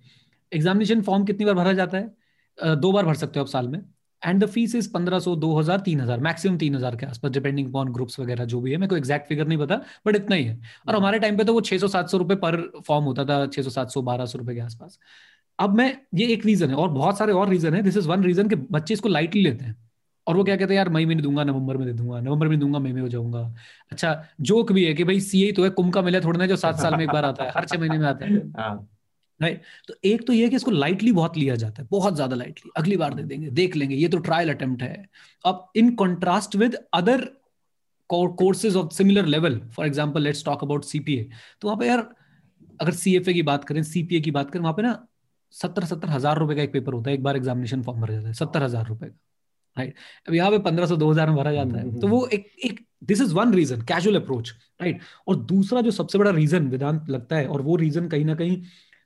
[0.52, 2.12] एग्जामिनेशन फॉर्म कितनी बार भरा जाता है?
[2.58, 3.80] दो बार भर सकते हो आप साल में।
[4.22, 7.32] एंड द फ़ीस इज़ पंद्रह सौ दो हज़ार तीन हज़ार मैक्सिमम तीन हज़ार के आसपास
[7.32, 9.76] डिपेंडिंग अपॉन ग्रुप्स वगैरह जो भी है। मेरे को एक्जैक्ट फिगर नहीं पता
[10.08, 12.36] बट इतना ही है। और हमारे टाइम पे तो वो छह सौ सात सौ रुपए
[12.38, 15.00] पर फॉर्म होता था छह सौ सात सौ बारह सौ रुपए के आसपास।
[15.60, 18.24] अब मैं ये एक रीजन है और बहुत सारे और रीजन है। दिस इज़ वन
[18.24, 19.76] रीजन के बच्चे इसको लाइटली लेते हैं।
[20.28, 22.48] और वो क्या कहते हैं यार मई में नहीं दूँगा नवंबर में दे दूँगा नवंबर
[22.48, 23.42] में दूँगा मई में हो जाऊँगा।
[23.92, 26.56] अच्छा जोक भी है कि भाई सीए तो है कुंभ का मिले थोड़ा ना जो
[26.56, 28.88] सात साल में एक बार आता है हर छह महीने में आता है। हाँ।
[29.42, 32.72] राइट तो एक तो ये कि इसको लाइटली बहुत लिया जाता है, बहुत ज़्यादा लाइटली
[32.78, 35.06] अगली बार दे देंगे, देख लेंगे, ये तो ट्रायल अटेम्प्ट है।
[35.46, 37.30] अब in contrast with other
[38.10, 41.30] courses of similar level for example let's talk about CPA
[41.62, 42.08] तो वहाँ पे यार,
[42.80, 44.98] अगर सीएफए की बात करें सीपीए की बात करें, वहाँ पे ना
[45.54, 48.28] सत्तर सत्तर हज़ार रुपए का एक पेपर होता है, एक बार एग्जामिनेशन फॉर्म भरा जाता
[48.28, 49.18] है, सत्तर हज़ार रुपए का।
[49.78, 49.96] राइट
[50.28, 52.80] अब यहाँ पे पंद्रह सौ, दो हज़ार में भरा जाता है। तो वो एक एक
[53.04, 57.36] this is one reason casual approach right और दूसरा जो सबसे बड़ा रीजन वेदांत लगता
[57.36, 58.62] है, और वो रीजन कहीं ना कहीं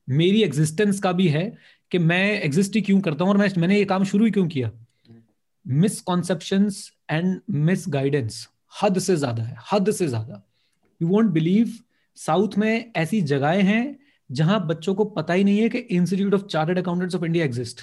[0.07, 1.45] मेरी एग्जिस्टेंस का भी है
[1.91, 4.47] कि मैं एग्जिस्ट ही क्यों करता हूँ और मैं मैंने ये काम शुरू ही क्यों
[4.47, 4.71] किया?
[5.65, 6.69] मिसकॉन्सेप्शन
[7.11, 8.47] एंड मिस गाइडेंस
[8.81, 10.41] हद से ज़्यादा है हद से ज़्यादा।
[11.01, 11.73] यू वॉन्ट बिलीव
[12.17, 13.97] साउथ में ऐसी जगहें हैं
[14.29, 17.81] जहाँ बच्चों को पता ही नहीं है कि Institute of Chartered Accountants of India exist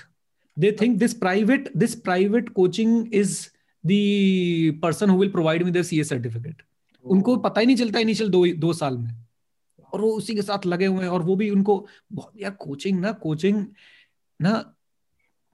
[0.56, 3.38] they think this private this private coaching is
[3.84, 6.62] the person who will provide me C certificate
[7.04, 9.10] उनको पता ही नहीं चलता इनिशियल दो दो साल में।
[9.92, 13.00] और वो उसी के साथ लगे हुए हैं और वो भी उनको बहुत यार कोचिंग
[13.00, 13.66] ना कोचिंग
[14.40, 14.74] ना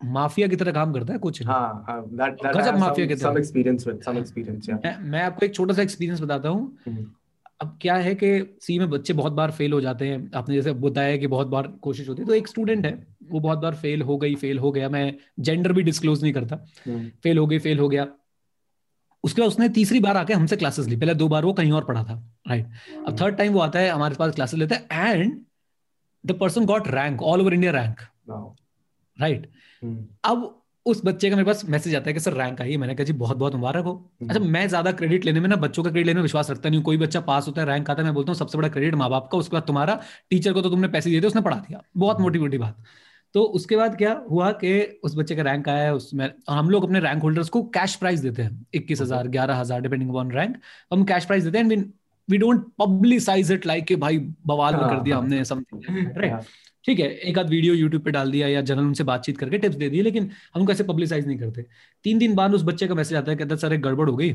[0.05, 2.07] माफिया की तरह काम करता है कोचिंग हाँ, हाँ,
[2.79, 3.31] माफिया की तरह।
[5.01, 7.12] मैं आपको एक छोटा सा एक्सपीरियंस बताता हूँ। हम्म।
[7.61, 10.72] अब क्या है कि सी में बच्चे बहुत बार फेल हो जाते हैं। आपने जैसे
[10.72, 14.03] बताया कि बहुत बार कोशिश होती है तो एक स्टूडेंट है वो बहुत बार फेल
[14.03, 17.59] हो गई फेल हो गया। मैं जेंडर भी डिस्क्लोज नहीं करता। Fail hmm. हो गई
[17.59, 18.07] फेल हो गया।
[19.29, 21.85] उसके बाद उसने तीसरी बार आके हमसे क्लासेस ली। पहले दो बार वो कहीं और
[21.85, 22.67] पढ़ा था राइट
[23.07, 25.41] अब थर्ड टाइम वो आता है हमारे पास क्लासेस लेता है and
[26.25, 28.01] the person got rank all over India rank
[29.17, 29.51] right
[30.25, 30.55] अब
[30.87, 33.12] उस बच्चे का मेरे पास मैसेज आता है कि सर रैंक आई मैंने कहा जी
[33.14, 34.31] बहुत बहुत मुबारक हो। Hmm.
[34.31, 36.83] अच्छा मैं ज़्यादा क्रेडिट लेने में ना बच्चों का क्रेडिट लेने में विश्वास रखता नहीं
[36.83, 39.09] कोई बच्चा पास होता है रैंक आता है मैं बोलता हूँ सबसे बड़ा क्रेडिट माँ
[39.11, 41.83] बाप का उसके बाद तुम्हारा टीचर को तो तुमने पैसे दिए थे उसने पढ़ा दिया।
[41.97, 42.77] बहुत मोटी मोटी बात।
[43.35, 46.85] तो उसके बाद क्या हुआ कि उस बच्चे का रैंक आया है उसमें हम लोग
[46.85, 50.57] अपने रैंक होल्डर्स को कैश प्राइज देते हैं इक्कीस हज़ार ग्यारह हज़ार डिपेंडिंग ऑन रैंक
[50.93, 51.83] हम कैश प्राइज देते हैं
[52.29, 56.33] we don't publicise it like कि भाई बवाल में कर दिया हाँ, हमने समथिंग राइट
[56.33, 56.43] हाँ।
[56.85, 59.77] ठीक है एक आध वीडियो यूट्यूब पे डाल दिया या जनरल उनसे बातचीत करके टिप्स
[59.77, 61.62] दे दिए लेकिन हम कैसे पब्लिसाइज नहीं करते।
[62.05, 64.17] तीन दिन बाद उस बच्चे का मैसेज आता है कहता है सर एक गड़बड़ हो
[64.17, 64.33] गई।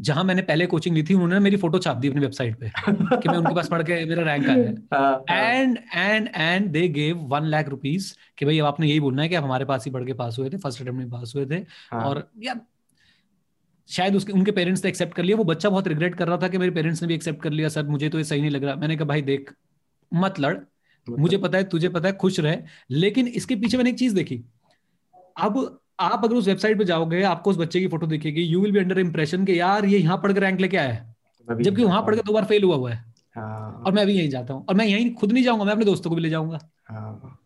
[0.00, 3.28] जहाँ मैंने पहले कोचिंग ली थी उन्होंने मेरी फ़ोटो छाप दी अपनी वेबसाइट पे कि
[3.28, 6.88] मैं उनके पास पढ़ के मेरा रैंक आया है हाँ, हाँ, and and and they
[6.88, 9.84] gave one lakh rupees कि भाई अब आपने यही बोलना है कि आप हमारे पास
[9.84, 11.54] ही पढ़ के पास हुए थे फ़र्स्ट अटेम्प्ट में पास हुए थे।
[11.90, 12.60] हाँ। और यार
[13.88, 16.48] शायद उसके उनके पेरेंट्स ने एक्सेप्ट कर लिया। वो बच्चा बहुत रिग्रेट कर रहा था
[16.48, 18.64] कि मेरे पेरेंट्स ने भी एक्सेप्ट कर लिया सर मुझे तो ये सही नहीं लग
[18.64, 19.54] रहा। मैंने कहा भाई देख
[20.14, 20.58] मत लड़।
[21.08, 22.56] मुझे पता है तुझे पता है खुश रहे।
[22.90, 24.44] लेकिन इसके पीछे मैंने एक चीज़ देखी।
[25.40, 28.72] अब आप अगर उस वेबसाइट पे जाओगे आपको उस बच्चे की फ़ोटो दिखेगी। You will
[28.72, 32.00] be under impression कि यार ये यहाँ पढ़ के रैंक लेके आया है। जबकि वहाँ
[32.00, 33.04] जाता पढ़ के दो बार फेल हुआ हुआ है।
[33.36, 35.84] हाँ, और मैं भी यहीं जाता हूँ। और मैं यहीं खुद नहीं जाऊँगा मैं अपने
[35.84, 37.38] दोस्तों को भी ले जाऊँगा। हाँ,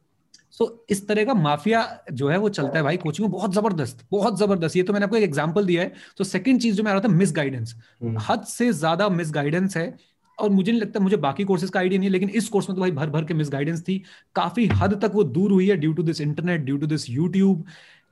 [0.52, 4.06] सो इस तरह का माफिया जो है वो चलता है भाई। कोचिंग में बहुत ज़बरदस्त
[4.10, 6.90] बहुत ज़बरदस्त। ये तो मैंने आपको एक एग्जांपल दिया है। तो सेकंड चीज़ जो मैं
[6.90, 9.94] आ रहा था मिस गाइडेंस हम्म, हद से ज़्यादा मिस गाइडेंस है।
[10.38, 12.74] और मुझे नहीं लगता मुझे बाकी कोर्सेज का आइडिया नहीं है लेकिन इस कोर्स में
[12.76, 14.02] तो भाई भर भर के मिस गाइडेंस थी।
[14.34, 17.64] काफ़ी हद तक वो दूर हुई है due to this internet due to this YouTube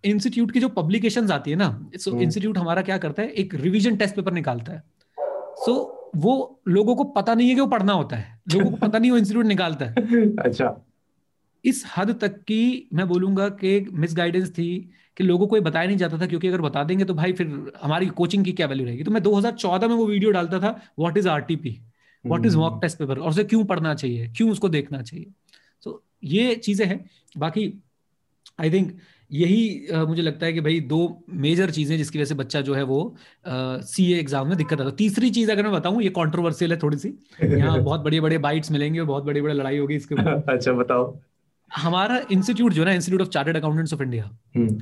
[0.05, 3.55] institute की जो पब्लिकेशंस आती है ना सो हम्म। इंस्टीट्यूट हमारा क्या करता है एक
[3.55, 4.83] रिवीजन टेस्ट पेपर निकालता है।
[5.19, 8.77] सो so, वो लोगों को पता नहीं है कि वो पढ़ना होता है लोगों को
[8.77, 9.95] पता नहीं वो इंस्टीट्यूट निकालता है।
[10.39, 10.85] अच्छा।
[11.65, 15.87] इस हद तक की मैं बोलूँगा कि मिस गाइडेंस थी कि लोगों को ये बताया
[15.87, 18.87] नहीं जाता था क्योंकि अगर बता देंगे तो भाई फिर हमारी कोचिंग की क्या वैल्यू
[18.87, 19.05] रहेगी?
[19.05, 21.81] तो मैं 2014 में वो वीडियो डालता था what is RTP
[22.27, 24.29] what is mock test paper और उसे क्यों पढ़ना चाहिए?
[24.37, 25.27] क्यों उसको देखना चाहिए?
[25.83, 27.83] तो ये चीज़ें हैं। बाकी
[28.61, 28.97] आई थिंक
[29.31, 30.99] यही अ, मुझे लगता है कि भाई दो
[31.31, 32.99] मेजर चीज़ें जिसकी वजह से बच्चा जो है वो
[33.47, 36.79] सी ए एग्ज़ाम में दिक्कत आता है। तीसरी चीज़ अगर मैं बताऊँ ये कंट्रोवर्शियल है
[36.79, 37.09] थोड़ी सी।
[37.43, 40.73] यहाँ बहुत बड़े बड़े बाइट्स मिलेंगे और बहुत बड़ी बड़ी लड़ाई होगी इसके ऊपर। अच्छा
[40.73, 41.17] बताओ।
[41.71, 44.25] हमारा इंस्टीट्यूट जो है ना Institute of Chartered Accountants of India
[44.57, 44.79] hmm,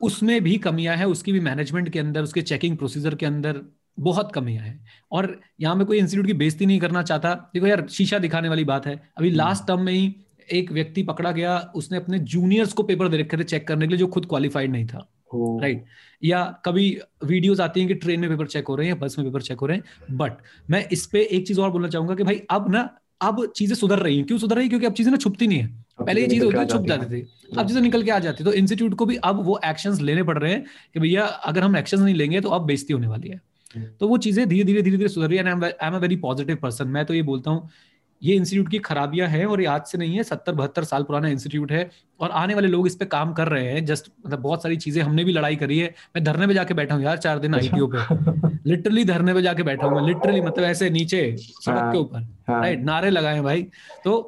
[0.00, 3.60] उसमें भी कमियाँ हैं उसकी भी मैनेजमेंट के अंदर उसके चेकिंग प्रोसीजर के अंदर
[3.98, 7.86] बहुत कमियाँ हैं। और यहाँ में कोई इंस्टीट्यूट की बेजती नहीं करना चाहता। देखो यार
[7.88, 10.14] शीशा दिखाने वाली बात है। अभी लास्ट टर्म में ही
[10.52, 13.90] एक व्यक्ति पकड़ा गया उसने अपने जूनियर्स को पेपर दे रखे थे चेक करने के
[13.90, 15.84] लिए जो खुद क्वालिफाइड नहीं था राइट
[16.22, 16.86] या कभी
[17.24, 19.42] वीडियोस आती हैं कि ट्रेन में पेपर चेक हो रहे हैं या बस में पेपर
[19.42, 20.32] चेक हो रहे हैं बट
[20.70, 22.88] मैं इस पे एक चीज़ और बोलना चाहूँगा कि भाई अब ना
[23.20, 24.68] अब चीज़ें सुधर रही हैं। क्यों सुधर रही है?
[24.68, 25.66] क्योंकि अब चीज़ें ना छुपती नहीं है।
[26.00, 28.44] पहले ये चीज़ें होती थी छुप जाती जाती थी। अब चीज़ें निकल के आ जाती
[28.44, 31.76] तो इंस्टीट्यूट को भी अब वो एक्शन लेने पड़ रहे हैं कि भैया अगर हम
[31.76, 33.40] एक्शन नहीं लेंगे तो अब बेजती होने वाली है।
[33.76, 36.16] हम्म। तो वो चीज़ें धीरे धीरे धीरे धीरे सुधर रही है। I am a very
[36.16, 37.68] positive person मैं तो ये बोलता हूँ
[38.22, 41.28] ये इंस्टीट्यूट की खराबियाँ हैं और ये आज से नहीं है सत्तर बहत्तर साल पुराना
[41.28, 44.62] इंस्टीट्यूट है और आने वाले लोग इस पे काम कर रहे हैं जस्ट मतलब बहुत
[44.62, 47.38] सारी चीज़ें हमने भी लड़ाई करी है। मैं धरने पे जाके बैठा हूँ यार चार
[47.38, 51.78] दिन अच्छा। आईटीओ पे। लिटरली धरने पे जाके बैठा हूँ लिटरली मतलब ऐसे नीचे सड़क
[51.78, 53.62] हाँ, के ऊपर हाँ, राइट नारे लगाए भाई।
[54.04, 54.20] तो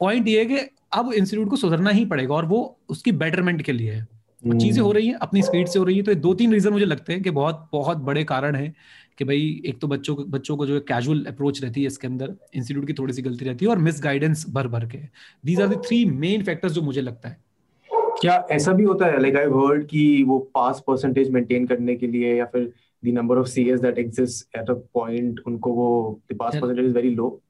[0.00, 3.72] पॉइंट ये है कि अब इंस्टीट्यूट को सुधरना ही पड़ेगा और वो उसकी बेटरमेंट के
[3.72, 6.16] लिए है। हम्म। चीज़ें हो रही हैं अपनी स्पीड से हो रही है। तो ये
[6.16, 8.74] दो तीन रीजन मुझे लगते हैं कि बहुत बहुत बड़े कारण है।
[9.18, 12.34] कि भाई एक तो बच्चों को बच्चों को जो कैजुअल अप्रोच रहती है इसके अंदर
[12.54, 14.98] इंस्टीट्यूट की थोड़ी सी गलती रहती है और मिस गाइडेंस भर भर के।
[15.44, 17.44] These are the three main factors जो मुझे लगता है।
[17.90, 19.20] क्या ऐसा भी होता है?
[19.22, 23.38] लाइक आई हर्ड कि वो पास परसेंटेज मेंटेन करने के लिए या फिर the number
[23.38, 27.40] of CS that exist at a point उनको वो the pass percentage is very low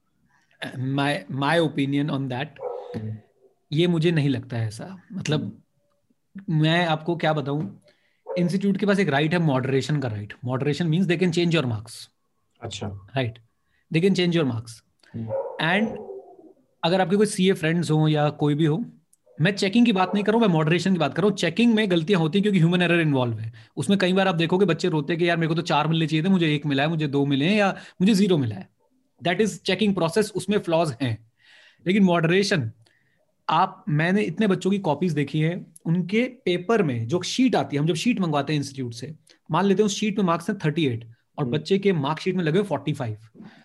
[0.77, 2.59] my my opinion on that.
[3.71, 5.61] ये मुझे नहीं लगता है ऐसा। मतलब
[6.49, 7.61] मैं आपको क्या बताऊँ?
[8.37, 11.65] इंस्टीट्यूट के पास एक राइट है मॉडरेशन का right moderation means they can change your
[11.65, 12.07] marks
[12.61, 13.39] अच्छा। Right
[13.91, 14.81] they can change your marks.
[15.61, 15.97] And
[16.83, 18.83] अगर आपके कोई सीए फ्रेंड्स हो या कोई भी हो
[19.37, 21.37] मैं चेकिंग की बात नहीं कर रहा हूँ मैं मॉडरेशन की बात कर। रहा हूँ
[21.37, 24.65] चेकिंग में गलतियाँ होती हैं क्योंकि ह्यूमन एरर इन्वॉल्व है। उसमें कई बार आप देखोगे
[24.65, 26.83] बच्चे रोते हैं कि यार मेरे को तो चार मिलने चाहिए थे मुझे एक मिला
[26.83, 27.69] है मुझे दो मिले हैं या
[28.01, 28.67] मुझे ज़ीरो मिला है।
[29.21, 31.17] दैट इज़ चेकिंग प्रोसेस उसमें फ्लॉज हैं।
[31.85, 32.71] लेकिन मॉडरेशन
[33.47, 35.55] आप मैंने इतने बच्चों की कॉपीज देखी है
[35.87, 39.13] उनके पेपर में जो शीट आती है हम जब शीट मंगवाते हैं इंस्टीट्यूट से
[39.49, 41.03] मान लेते हैं उस शीट में मार्क्स हैं थर्टी एट
[41.37, 43.17] और हम्म। बच्चे के मार्कशीट में लगे forty five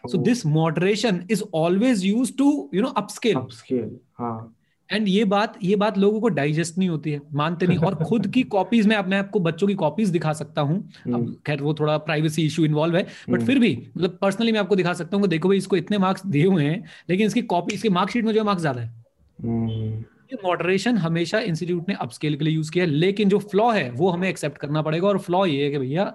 [0.07, 0.19] so.
[0.19, 4.55] This moderation is always use to you know upscale upscale हाँ
[4.91, 8.27] एंड ये बात ये बात लोगों को डाइजेस्ट नहीं होती है मानते नहीं और खुद
[8.27, 11.63] की कॉपीज में अब मैं आपको बच्चों की कॉपीज दिखा सकता हूँ हम्म। अब खैर
[11.63, 14.93] वो थोड़ा प्राइवेसी इशू इन्वॉल्व है बट हम्म। फिर भी मतलब पर्सनली मैं आपको दिखा
[14.95, 18.25] सकता हूँ देखो भाई इसको इतने मार्क्स दिए हुए हैं लेकिन इसकी कॉपी इसके मार्कशीट
[18.25, 18.95] में जो मार्क्स ज़्यादा है
[19.39, 23.71] हम्म, ये मॉडरेशन हमेशा इंस्टीट्यूट ने अपस्केल के लिए यूज़ किया है लेकिन जो फ्लॉ
[23.73, 26.13] है वो हमें एक्सेप्ट करना पड़ेगा। और फ्लॉ ये है कि भैया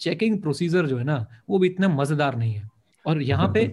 [0.00, 2.68] चेकिंग प्रोसीजर जो है ना वो भी इतना मज़ेदार नहीं है।
[3.04, 3.72] और यहाँ पे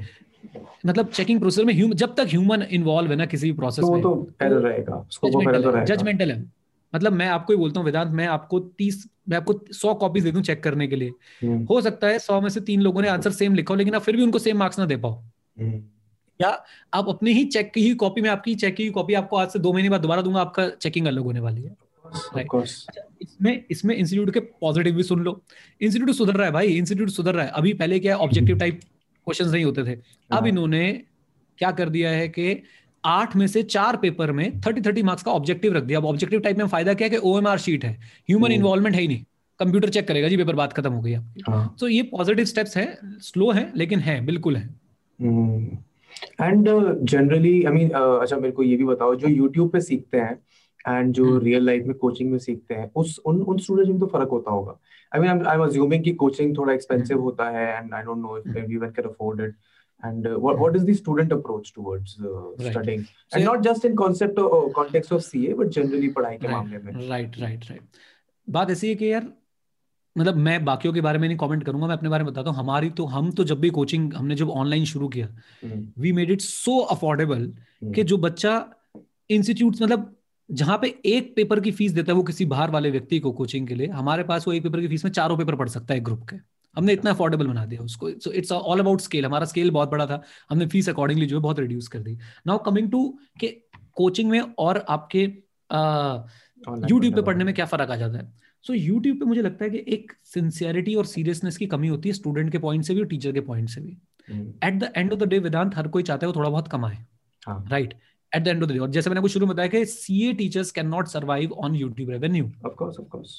[0.86, 3.91] मतलब चेकिंग प्रोसीजर में ह्यूमन जब तक ह्यूमन इन्वॉल्व है ना किसी भी प्रोसेस तो
[3.93, 6.39] में तो एरर रहेगा तो रहेगा। जजमेंटल है।
[6.93, 10.31] मतलब मैं आपको ही बोलता हूँ वेदांत मैं आपको तीस मैं आपको सौ कॉपीज दे
[10.31, 13.07] दूँ चेक करने के लिए। हम्म, हो सकता है सौ में से तीन लोगों ने
[13.10, 15.81] आंसर सेम लिखा हो लेकिन आप फिर भी उनको सेम मार्क्स ना दे पाओ। हम्म,
[16.41, 16.50] या
[16.93, 19.73] आप अपने ही चेक की कॉपी में आपकी चेक की कॉपी आपको आज से दो
[19.73, 21.76] महीने बाद दोबारा दूँगा आपका चेकिंग अलग होने वाली है.
[22.06, 25.41] अच्छा, इसमें इसमें इंस्टीट्यूट के पॉजिटिव भी सुन लो।
[25.82, 28.80] इंस्टीट्यूट सुधर रहा है भाई इंस्टीट्यूट सुधर रहा है। अभी पहले क्या है ऑब्जेक्टिव टाइप
[28.82, 30.91] क्वेश्चंस नहीं होते थे। अब हाँ। इन्होंने
[31.60, 32.62] क्या कर दिया है कि
[33.04, 36.39] आठ में से चार पेपर में थर्टी थर्टी मार्क्स का ऑब्जेक्टिव रख दिया। अब ऑब्जेक्टिव
[36.39, 37.91] टाइप में फ़ायदा क्या है कि ओएमआर शीट है।
[38.30, 39.23] ह्यूमन। इन्वॉल्वमेंट है ही नहीं।
[39.60, 41.43] कंप्यूटर चेक करेगा जी पेपर बात खत्म हो गई आपकी
[41.80, 42.88] तो ये पॉजिटिव स्टेप्स है
[43.21, 44.67] स्लो है लेकिन है बिल्कुल है।
[46.41, 46.69] एंड
[47.03, 50.38] जनरली आई मीन अच्छा मेरे को ये भी बताओ जो YouTube पे सीखते हैं
[50.88, 53.99] एंड जो हम्म। रियल लाइफ में कोचिंग में सीखते हैं उस उन उन स्टूडेंट्स में
[53.99, 54.80] तो फ़र्क होता होगा।
[55.15, 58.38] I mean I am assuming कि कोचिंग थोड़ा एक्सपेंसिव होता है and I don't know
[58.38, 58.58] if hmm.
[58.60, 59.56] Everyone can afford it
[60.03, 62.71] and uh, what what is the student approach towards uh, Right.
[62.71, 63.06] studying?
[63.06, 66.38] So and yeah- not just in concept or, or context of CA but generally पढ़ाई
[66.38, 67.82] के मामले में। Right right right
[68.47, 69.25] बात ऐसी है कि यार
[70.17, 72.58] मतलब मैं बाकियों के बारे में नहीं कमेंट करूँगा मैं अपने बारे में बताता हूँ।
[72.58, 75.27] हमारी तो हम तो जब भी कोचिंग हमने जब ऑनलाइन शुरू किया
[75.99, 77.51] we made it so affordable
[77.84, 78.53] कि जो बच्चा
[79.30, 80.13] इंस्टीट्यूट मतलब
[80.49, 83.67] जहाँ पे एक पेपर की फ़ीस देता है वो किसी बाहर वाले व्यक्ति को कोचिंग
[83.67, 85.99] के लिए हमारे पास वो एक पेपर की फ़ीस में चारों पेपर पढ़ सकता है
[85.99, 86.36] ग्रुप के।
[86.75, 90.06] हमने इतना अफोर्डेबल बना दिया उसको। So it's all about scale हमारा स्केल बहुत बड़ा
[90.06, 93.08] था। हमने फ़ीस अकॉर्डिंगली जो है बहुत रिड्यूस कर दी। नाउ कमिंग टू
[93.39, 93.47] के
[93.95, 95.21] कोचिंग में और आपके
[96.89, 98.32] यूट्यूब पे पढ़ने में क्या फ़र्क आ जाता है?
[98.63, 102.10] सो so, यूट्यूब पे मुझे लगता है कि एक सिंसियरिटी और सीरियसनेस की कमी होती
[102.10, 103.98] है स्टूडेंट के पॉइंट से भी और टीचर के पॉइंट से भी।
[104.32, 106.67] हम्म, at the end of the day Vedant हर कोई चाहता है वो थोड़ा बहुत
[106.67, 106.98] कमाए।
[107.48, 107.93] हाँ। Right
[108.36, 110.34] at the end of the day और जैसे मैंने आपको शुरू में बताया कि CA
[110.34, 112.46] teachers can not survive on YouTube revenue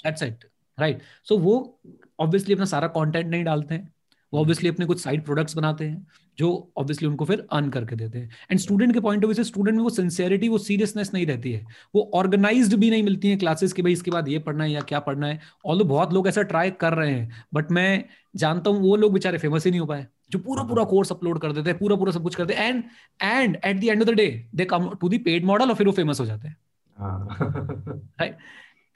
[0.04, 0.44] that's it
[0.78, 1.80] right so वो
[2.20, 3.92] ऑब्वियसली अपना सारा कंटेंट नहीं डालते हैं।
[4.34, 6.06] वो ऑब्वियसली अपने कुछ साइड प्रोडक्ट्स बनाते हैं।
[6.38, 9.44] जो ऑब्वियसली उनको फिर अर्न करके देते हैं। एंड स्टूडेंट के पॉइंट ऑफ़ व्यू से
[9.44, 13.36] स्टूडेंट में वो सिंसियरिटी वो सीरियसनेस नहीं रहती है। वो ऑर्गेनाइज्ड भी नहीं मिलती है
[13.36, 16.28] क्लासेस की भाई इसके बाद ये पढ़ना है या क्या पढ़ना है। ऑल बहुत लोग
[16.28, 18.04] ऐसा ट्राई कर रहे हैं बट मैं
[18.36, 21.40] जानता हूँ वो लोग बेचारे फ़ेमस ही नहीं हो पाए जो पूरा पूरा कोर्स अपलोड
[21.40, 22.84] कर देते हैं पूरा पूरा सब कुछ करते हैं। And
[23.22, 25.86] and at the end of the day they come to the paid model और फिर
[25.86, 26.56] वो फ़ेमस हो जाते हैं।
[26.96, 28.28] हाँ।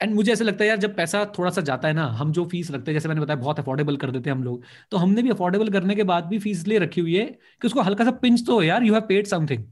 [0.03, 2.45] एंड मुझे ऐसा लगता है यार जब पैसा थोड़ा सा जाता है ना हम जो
[2.45, 5.23] फ़ीस रखते हैं जैसे मैंने बताया बहुत अफोर्डेबल कर देते हैं हम लोग तो हमने
[5.23, 7.25] भी अफोर्डेबल करने के बाद भी फ़ीस इसलिए रखी हुई है
[7.61, 9.63] कि उसको हल्का सा पिंच तो हो यार यू हैव पेड समथिंग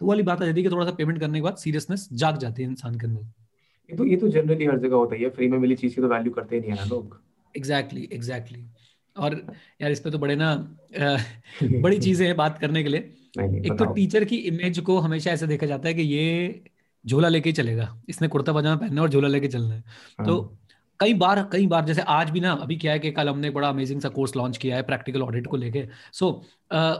[0.00, 2.36] तो वाली बात आ जाती है कि थोड़ा सा पेमेंट करने के बाद सीरियसनेस जाग
[2.38, 3.22] जाती है इंसान के अंदर।
[3.90, 6.08] ये तो ये तो जनरली हर जगह होता है फ्री में मिली चीज़ की तो
[6.08, 7.20] वैल्यू करते ही नहीं है ना लोग।
[7.56, 8.64] एग्जैक्टली एग्जैक्टली
[9.16, 9.34] और
[9.82, 10.54] यार इस पे तो बड़े ना
[11.62, 13.00] बड़ी चीज़ें हैं बात करने के लिए।
[13.66, 16.64] एक तो टीचर की इमेज को हमेशा ऐसे देखा जाता है कि ये
[17.04, 20.56] झोला लेके चलेगा। इसने कुर्ता पजामा पहनना और झोला लेके चलना है। हाँ, तो
[21.00, 23.54] कई बार कई बार जैसे आज भी ना अभी क्या है कि कल हमने एक
[23.54, 26.30] बड़ा अमेजिंग सा कोर्स लॉन्च किया है प्रैक्टिकल ऑडिट को लेके। सो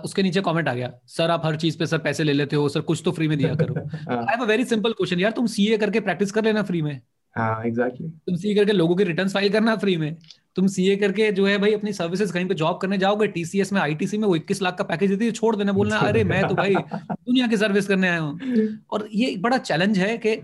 [0.04, 2.68] उसके नीचे कमेंट आ गया सर आप हर चीज़ पे सर पैसे ले लेते हो
[2.68, 5.46] सर कुछ तो फ्री में दिया करो। I have a very simple question यार तुम
[5.48, 7.00] सीए करके प्रैक्टिस कर लेना फ्री में?
[7.36, 10.16] हाँ एग्जैक्टली तुम सीए करके लोगों के रिटर्न फ़ाइल करना फ्री में।
[10.56, 13.80] तुम सीए करके जो है भाई अपनी सर्विसेज़ कहीं पे जॉब करने जाओगे टीसीएस में
[13.80, 16.54] आईटीसी में वो 21 लाख का पैकेज देती है छोड़ देना बोलना अरे मैं तो
[16.54, 20.34] भाई दुनिया की सर्विस करने आया हूँ। और ये बड़ा चैलेंज है कि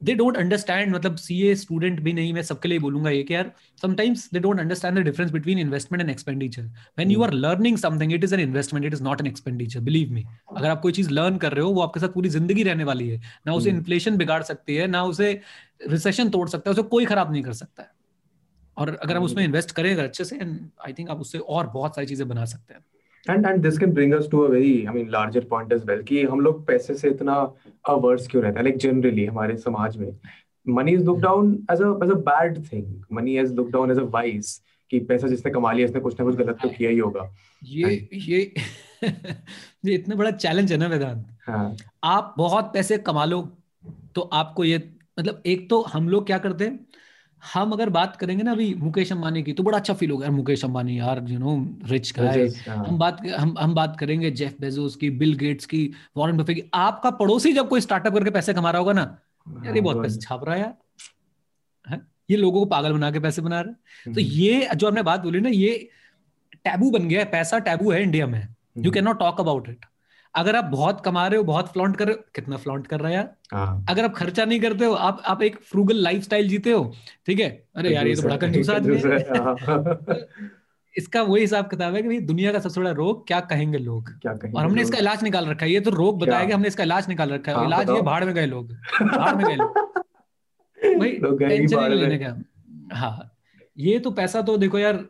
[0.00, 3.34] दे डोंट अंडरस्टैंड मतलब सी ए स्टूडेंट भी नहीं मैं सबके लिए बोलूँगा ये कि
[3.34, 3.50] यार
[3.82, 6.62] sometimes they don't understand the difference between investment and expenditure
[6.98, 10.12] when you are learning something it is an investment it is not an expenditure believe
[10.12, 10.24] me
[10.56, 13.08] अगर आप कोई चीज़ लर्न कर रहे हो वो आपके साथ पूरी ज़िंदगी रहने वाली
[13.08, 15.32] है। ना उसे। इन्फ्लेशन बिगाड़ सकती है ना उसे
[15.88, 17.90] रिसेशन तोड़ सकता है उसे कोई खराब नहीं कर सकता है।
[18.76, 21.94] और अगर आप उसमें इन्वेस्ट करेंगे अच्छे से एंड आई थिंक आप उससे और बहुत
[21.94, 22.84] सारी चीज़ें बना सकते हैं।
[23.30, 26.02] And and this can bring us to a very I mean larger point as well
[26.02, 27.34] कि हम लोग पैसे से इतना
[27.88, 28.64] अवर्स क्यों रहते हैं?
[28.64, 30.12] लाइक जनरली हमारे समाज में
[30.66, 34.02] money is look down as as a bad thing money is look down as a
[34.10, 37.32] vice कि पैसा जिसने कमा लिया इसने कुछ ना कुछ गलत तो किया ही होगा।
[37.64, 38.52] ये ये
[39.84, 41.26] ये इतना बड़ा चैलेंज है ना वेदांत?
[41.46, 43.40] हाँ। आप बहुत पैसे कमा लो
[44.14, 44.78] तो आपको ये
[45.18, 46.87] मतलब एक तो हम लोग क्या करते हैं?
[47.42, 50.34] हम अगर बात करेंगे ना अभी मुकेश अंबानी की तो बड़ा अच्छा फील होगा यार
[50.34, 54.56] मुकेश अंबानी यार यू नो रिच गाय हाँ, हम बात हम हम बात करेंगे जेफ
[54.60, 55.84] बेजोस की बिल गेट्स की
[56.16, 59.02] वॉरेन बफे की। आपका पड़ोसी जब कोई स्टार्टअप करके पैसे कमा रहा होगा ना
[59.46, 60.74] यार ये हाँ, बहुत पैसे छाप रहा है यार
[61.86, 62.00] हैं?
[62.30, 63.74] ये लोगों को पागल बना के पैसे बना रहा है।
[64.04, 65.88] तो हम्म, ये जो हमने बात बोली ना ये
[66.54, 68.42] टैबू बन गया है पैसा टैबू है इंडिया में।
[68.78, 69.84] You can not talk about it
[70.34, 73.08] अगर आप बहुत कमा रहे हो बहुत फ्लॉन्ट कर रहे हो कितना फ्लॉन्ट कर रहा
[73.08, 73.36] है यार?
[73.52, 76.94] हाँ। अगर आप खर्चा नहीं करते हो आप आप एक फ्रूगल लाइफस्टाइल जीते हो
[77.26, 77.66] ठीक है?
[77.76, 80.28] अरे यार ये तो बड़ा कंजूस आदमी है। है।
[80.96, 84.10] इसका वही हिसाब किताब है कि भाई दुनिया का सबसे बड़ा रोग क्या कहेंगे लोग?
[84.10, 86.44] क्या कहेंगे और हमने इसका इलाज निकाल रखा है। ये तो रोग बताया?
[86.44, 89.36] कि हमने इसका इलाज निकाल रखा है। हाँ, इलाज ये। भाड़ में गए लोग। भाड़
[89.36, 89.78] में गए लोग।
[90.98, 91.10] भाई
[91.48, 92.42] टेंशन नहीं लेने का।
[92.96, 93.36] हाँ।
[93.78, 95.04] ये तो पैसा तो देखो यार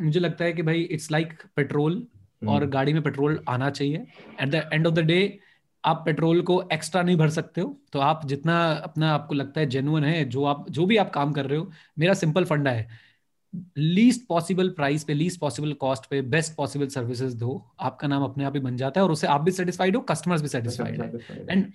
[0.00, 2.06] मुझे लगता है कि भाई इट्स लाइक पेट्रोल
[2.46, 4.06] और हम्म, गाड़ी में पेट्रोल आना चाहिए।
[4.40, 5.38] At the end of the day
[5.84, 9.66] आप पेट्रोल को एक्स्ट्रा नहीं भर सकते हो। तो आप जितना अपना आपको लगता है
[9.66, 12.88] जेनुअन है जो आप जो भी आप काम कर रहे हो मेरा सिंपल फंडा है।
[13.78, 18.44] लीस्ट पॉसिबल प्राइस पे लीस्ट पॉसिबल कॉस्ट पे बेस्ट पॉसिबल सर्विसेज़ दो। आपका नाम अपने
[18.44, 21.46] आप ही बन जाता है और उससे आप भी सेटिस्फाइड हो कस्टमर्स भी सेटिस्फाइड है।
[21.50, 21.72] एंड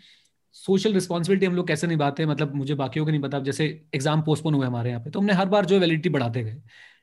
[0.55, 2.29] सोशल रिस्पॉन्सिबिलिटी हम लोग कैसे निभाते हैं?
[2.29, 5.34] मतलब मुझे बाकियों के नहीं पता। जैसे एग्ज़ाम पोस्टपोन हुए हमारे यहाँ पे तो हमने
[5.34, 6.62] हर बार जो वैलिडिटी बढ़ाते गए।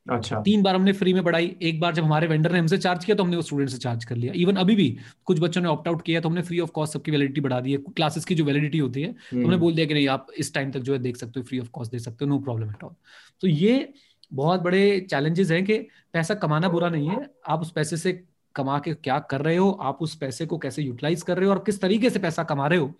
[0.08, 3.04] अच्छा। तीन बार हमने फ्री में पढ़ाई एक बार जब हमारे वेंडर ने हमसे चार्ज
[3.04, 4.88] किया तो हमने वो स्टूडेंट से चार्ज कर लिया। इवन अभी भी
[5.26, 7.72] कुछ बच्चों ने ऑप्ट आउट किया तो हमने फ्री ऑफ़ कॉस्ट सबकी वैलिडिटी बढ़ा दी
[7.72, 10.26] है। क्लासेस की जो वैलिडिटी होती है तो हमने हम्म, बोल दिया कि नहीं आप
[10.38, 12.38] इस टाइम तक जो है देख सकते हो फ्री ऑफ़ कॉस्ट दे सकते हो नो
[12.38, 12.94] प्रॉब्लम एट ऑल
[13.42, 13.92] तो ये
[14.32, 15.78] बहुत बड़े चैलेंजेस हैं कि
[16.12, 18.12] पैसा कमाना बुरा नहीं है। आप उस पैसे से
[18.54, 21.52] कमा के क्या कर रहे हो आप उस पैसे को कैसे यूटिलाइज कर रहे हो
[21.52, 22.92] और किस तरीके से पैसा कमा रहे हो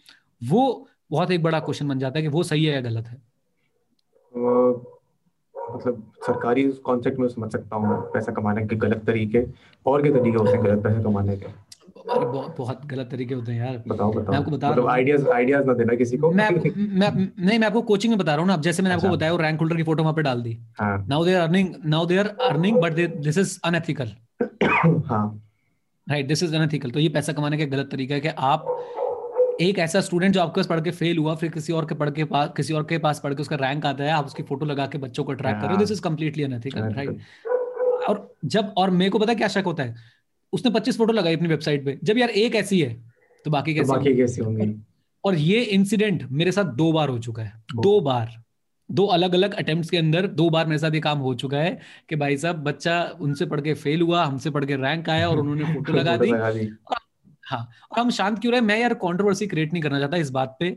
[0.43, 3.17] वो बहुत एक बड़ा क्वेश्चन बन जाता है कि वो सही है या गलत है।
[5.75, 9.45] मतलब सरकारी कॉन्सेप्ट में समझ सकता हूँ पैसा कमाने के गलत तरीके
[9.87, 11.47] और के तरीके होते हैं गलत पैसा कमाने के।
[12.11, 15.27] अरे बहुत बहुत गलत तरीके होते हैं यार। बताओ बताओ। मैं आपको बता मतलब आइडियाज़
[15.29, 18.49] आइडियाज़ ना देना किसी को। मैं मैं नहीं मैं आपको कोचिंग में बता रहा हूँ
[18.49, 20.43] ना अब जैसे मैंने आपको अच्छा। बताया वो रैंक होल्डर की फ़ोटो वहाँ पे डाल
[20.43, 24.13] दी। Now they are earning now they are earning but this is unethical
[25.07, 25.25] हाँ।
[26.07, 28.67] राइट दिस इज़ अनएथिकल तो ये पैसा कमाने का गलत तरीका है कि आप
[29.61, 32.11] एक ऐसा स्टूडेंट जो आपके पास पढ़ के फेल हुआ फिर किसी और के पढ़
[32.11, 34.67] के पास किसी और के पास पढ़ के उसका रैंक आता है आप उसकी फ़ोटो
[34.67, 37.21] लगा के बच्चों को ट्रैक कर रहे। This is completely unethical right
[38.09, 39.95] और जब और मेरे को पता क्या शक होता है?
[40.53, 43.05] उसने 25 फ़ोटो लगाई अपनी वेबसाइट पे। जब यार एक ऐसी है
[43.45, 44.75] तो बाकी तो कैसे बाकी कैसे होंगी?
[45.25, 48.43] और ये इंसिडेंट मेरे साथ दो बार हो चुका है। दो बार।
[48.91, 51.79] दो अलग अलग अटेम्प्ट्स के अंदर दो बार मेरे साथ ये काम हो चुका है
[52.09, 55.39] कि भाई साहब बच्चा उनसे पढ़ के फेल हुआ हमसे पढ़ के रैंक आया और
[55.41, 56.71] उन्होंने फ़ोटो लगा दी। लगा दी।
[57.49, 58.61] हाँ और हम शांत क्यों रहे?
[58.61, 60.77] मैं यार कंट्रोवर्सी क्रिएट नहीं करना चाहता इस बात पे।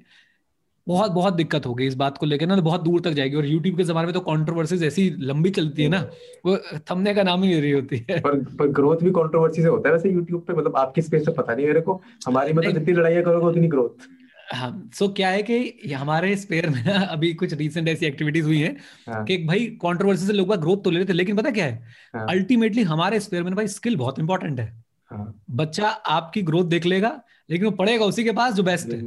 [0.87, 3.35] बहुत बहुत दिक्कत हो गई इस बात को लेकर ना तो बहुत दूर तक जाएगी।
[3.35, 5.99] और यूट्यूब के जमाने में तो कंट्रोवर्सीज ऐसी लंबी चलती है ना
[6.45, 6.57] वो
[6.91, 9.89] थमने का नाम ही ले रही होती है। पर पर ग्रोथ भी कंट्रोवर्सी से होता
[9.89, 12.71] है वैसे यूट्यूब पे मतलब आपकी स्पेस से पता नहीं मेरे को। हमारी में तो
[12.71, 14.07] जितनी लड़ाइयाँ करोगे उतनी ग्रोथ
[14.53, 18.45] हाँ सो so, क्या है कि हमारे स्पेयर में ना अभी कुछ रिसेंट ऐसी एक्टिविटीज़
[18.45, 18.75] हुई हैं
[19.07, 21.83] हाँ। कि भाई कंट्रोवर्सी से लोग ग्रोथ तो ले रहे थे लेकिन पता क्या है?
[22.15, 26.65] हाँ। अल्टीमेटली हमारे स्पेयर में ना भाई स्किल बहुत इंपॉर्टेंट है। हाँ बच्चा आपकी ग्रोथ
[26.65, 28.99] देख लेगा लेकिन वो पढ़ेगा उसी के पास जो बेस्ट है।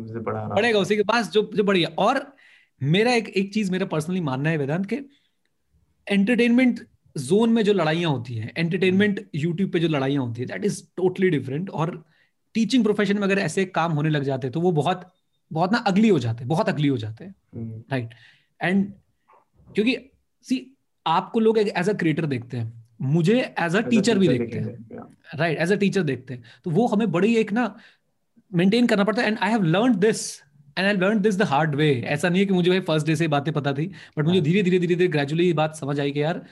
[0.49, 2.37] पढ़ेगा उसी के पास जो जो बढ़िया। और
[2.83, 5.01] मेरा एक एक चीज़ मेरा पर्सनली मानना है वेदांत के
[6.07, 6.81] एंटरटेनमेंट
[7.17, 10.83] जोन में जो लड़ाइयाँ होती हैं एंटरटेनमेंट यूट्यूब पे जो लड़ाइयाँ होती है दैट इज़
[10.97, 12.05] टोटली डिफरेंट और
[12.55, 15.11] टीचिंग प्रोफेशन में अगर ऐसे काम होने लग जाते हैं तो वो बहुत
[15.53, 18.11] बहुत ना अगली हो जाते हैं बहुत अगली हो जाते हैं। हम्म, राइट
[18.63, 18.93] एंड
[19.75, 19.97] क्योंकि
[20.43, 24.99] सी आपको लोग एज अ क्रिएटर देखते हैं। मुझे एज अ टीचर भी देखते हैं।
[25.35, 27.75] राइट एज अ टीचर देखते हैं। तो वो हमें बड़ी एक ना
[28.51, 30.21] मेंटेन करना पड़ता है। And I have learn this
[30.79, 33.17] and I learn this the hard way ऐसा नहीं है कि मुझे भाई फ़र्स्ट डे
[33.17, 33.87] से बातें पता थी
[34.19, 36.45] बट मुझे हाँ। धीरे धीरे धीरे धीरे ग्रेजुअली बात समझ आई कि यार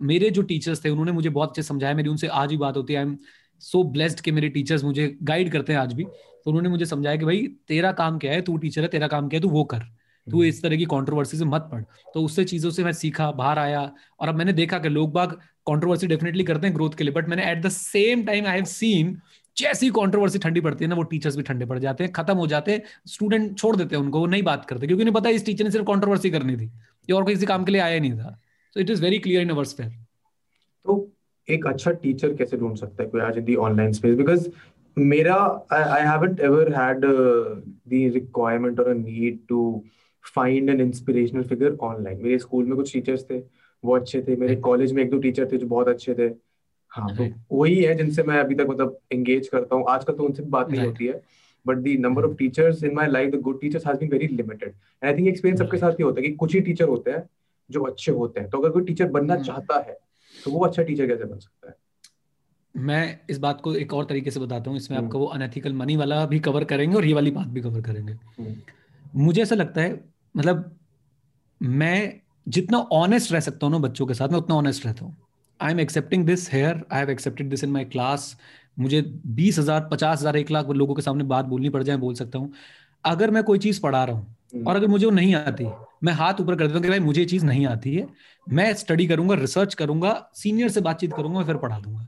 [0.00, 2.92] मेरे जो टीचर्स थे उन्होंने मुझे बहुत अच्छे समझाया। मेरी उनसे आज भी बात होती
[2.92, 3.16] है। आई एम
[3.62, 7.16] सो ब्लेस्ड कि मेरे टीचर्स मुझे गाइड करते हैं आज भी। तो उन्होंने मुझे समझाया
[7.16, 8.40] कि भाई तेरा काम क्या है?
[8.42, 9.42] तू टीचर है तेरा काम क्या है?
[9.42, 9.78] तू वो कर।
[10.26, 11.82] तू इस तरह की कॉन्ट्रोवर्सी से मत पढ़
[12.14, 13.80] तो उससे चीज़ों से मैं सीखा बाहर आया
[14.20, 17.28] और अब मैंने देखा कि लोग बाग कंट्रोवर्सी डेफिनेटली करते हैं ग्रोथ के लिए बट
[17.28, 19.16] मैंने at the same time I have seen
[19.56, 22.46] जैसी कंट्रोवर्सी ठंडी पड़ती है ना, वो टीचर्स भी ठंडे पड़ जाते हैं, खत्म हो
[22.46, 25.34] जाते हैं स्टूडेंट छोड़ देते हैं उनको, वो नहीं बात करते, क्योंकि उन्हें पता है
[25.34, 28.18] इस टीचर ने सिर्फ़ कंट्रोवर्सी करनी थी ये और किसी काम के लिए आया नहीं
[28.18, 28.38] था।
[28.76, 29.90] So it is very clear in our sphere
[30.86, 31.08] तो
[31.48, 34.48] एक अच्छा टीचर कैसे ढूंढ सकता है कोई आज in the online space because
[34.96, 35.34] मेरा
[35.72, 39.60] I haven't ever had the requirement और a need to
[40.34, 43.38] find an inspirational figure online मेरे स्कूल में कुछ टीचर्स थे
[43.86, 46.30] वो अच्छे थे। मेरे कॉलेज में एक दो टीचर थे जो बहुत अच्छे थे।
[46.92, 50.42] हाँ तो वही है जिनसे मैं अभी तक मतलब एंगेज करता हूँ। आजकल तो उनसे
[50.42, 51.20] भी बात नहीं होती है।
[51.66, 54.68] But the number of teachers in my life the good teachers has been very limited
[54.68, 57.22] and I think experience सबके साथ ही होता है कि कुछ ही टीचर होते हैं
[57.70, 59.98] जो अच्छे होते हैं। तो अगर कोई टीचर बनना हम्म। चाहता है
[60.34, 61.74] तो वो अच्छा टीचर कैसे बन सकता है?
[62.74, 65.72] मैं इस बात को एक और तरीके से बताता हूँ। इसमें हम्म। आपका वो अनएथिकल
[65.72, 68.54] मनी वाला भी कवर करेंगे और ये वाली बात भी कवर करेंगे। हम्म।
[69.16, 69.92] मुझे ऐसा लगता है
[70.34, 70.70] मतलब
[71.60, 75.16] मैं जितना ऑनेस्ट रह सकता हूँ ना बच्चों के साथ मैं उतना ऑनेस्ट रहता हूँ।
[75.60, 78.36] I am accepting this here I have accepted this in my class
[78.78, 82.14] मुझे बीस हज़ार पचास हज़ार एक लाख लोगों के सामने बात बोलनी पड़ जाए बोल
[82.14, 82.52] सकता हूँ।
[83.04, 85.66] अगर मैं कोई चीज़ पढ़ा रहा हूँ हम्म। और अगर मुझे वो नहीं आती
[86.04, 88.06] मैं हाथ ऊपर कर देता हूँ कि भाई मुझे ये चीज़ नहीं आती है
[88.46, 92.06] मैं स्टडी करूँगा रिसर्च करूँगा सीनियर से बातचीत करूँगा फिर पढ़ा दूँगा।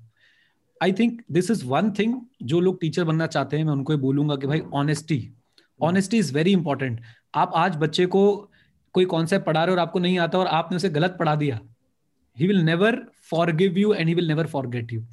[0.81, 3.99] I think this is one thing जो लोग टीचर बनना चाहते हैं मैं उनको ये
[3.99, 5.29] बोलूँगा कि भाई honesty
[5.81, 7.01] honesty is very important
[7.35, 8.48] आप आज बच्चे को
[8.95, 11.61] कोई कॉन्सेप्ट पढ़ा रहे हो और आपको नहीं आता और आपने उसे गलत पढ़ा दिया
[12.37, 12.99] he will never
[13.31, 15.05] forgive you and he will never forget you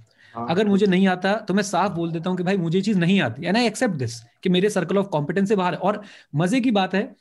[0.50, 3.20] अगर मुझे नहीं आता तो मैं साफ़ बोल देता हूँ कि भाई मुझे चीज़ नहीं
[3.22, 6.02] आती एंड आई एक्सेप्ट दिस कि मेरे सर्कल ऑफ़ कॉम्पिटेंस से बाहर है। और
[6.36, 7.16] मज़े की बात है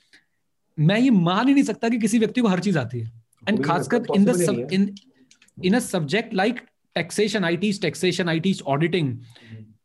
[0.79, 3.11] मैं ये मान ही नहीं सकता कि किसी व्यक्ति को हर चीज़ आती है।
[3.49, 4.69] एंड खासकर in the.
[4.73, 4.95] In
[5.65, 6.61] in a subject like
[6.95, 9.19] taxation I teach taxation I teach auditing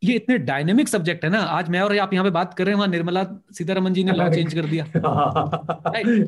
[0.02, 2.72] ये इतने डायनेमिक सब्जेक्ट है ना। आज मैं और आप यहाँ पे बात कर रहे
[2.72, 4.84] हैं वहाँ निर्मला सीतारमन जी ने लॉ चेंज कर दिया।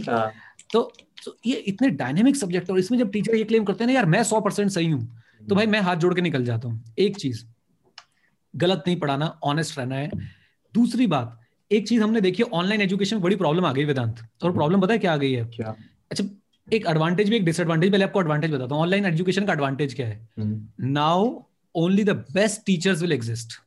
[0.08, 0.32] हाँ,
[0.72, 0.82] तो,
[1.24, 4.06] तो ये इतने डायनेमिक सब्जेक्ट और इसमें जब टीचर ये क्लेम करते हैं ना यार
[4.06, 5.08] मैं सौ परसेंट सही हूँ
[5.48, 7.44] तो भाई मैं हाथ जोड़ के निकल जाता हूँ। एक चीज़
[8.54, 10.10] गलत नहीं पढ़ाना ऑनेस्ट रहना है।
[10.74, 11.38] दूसरी बात
[11.70, 14.92] एक चीज़ हमने देखी ऑनलाइन एजुकेशन में बड़ी प्रॉब्लम आ गई वेदांत। और प्रॉब्लम पता
[14.92, 15.44] है क्या आ गई है?
[15.46, 15.74] क्या?
[16.10, 16.24] अच्छा
[16.68, 20.06] एक एडवांटेज भी एक डिसएडवांटेज पहले आपको एडवांटेज बताता हूँ। ऑनलाइन एजुकेशन का एडवांटेज क्या
[20.06, 20.28] है?
[20.80, 21.32] Now
[21.74, 23.60] only the best teachers will exist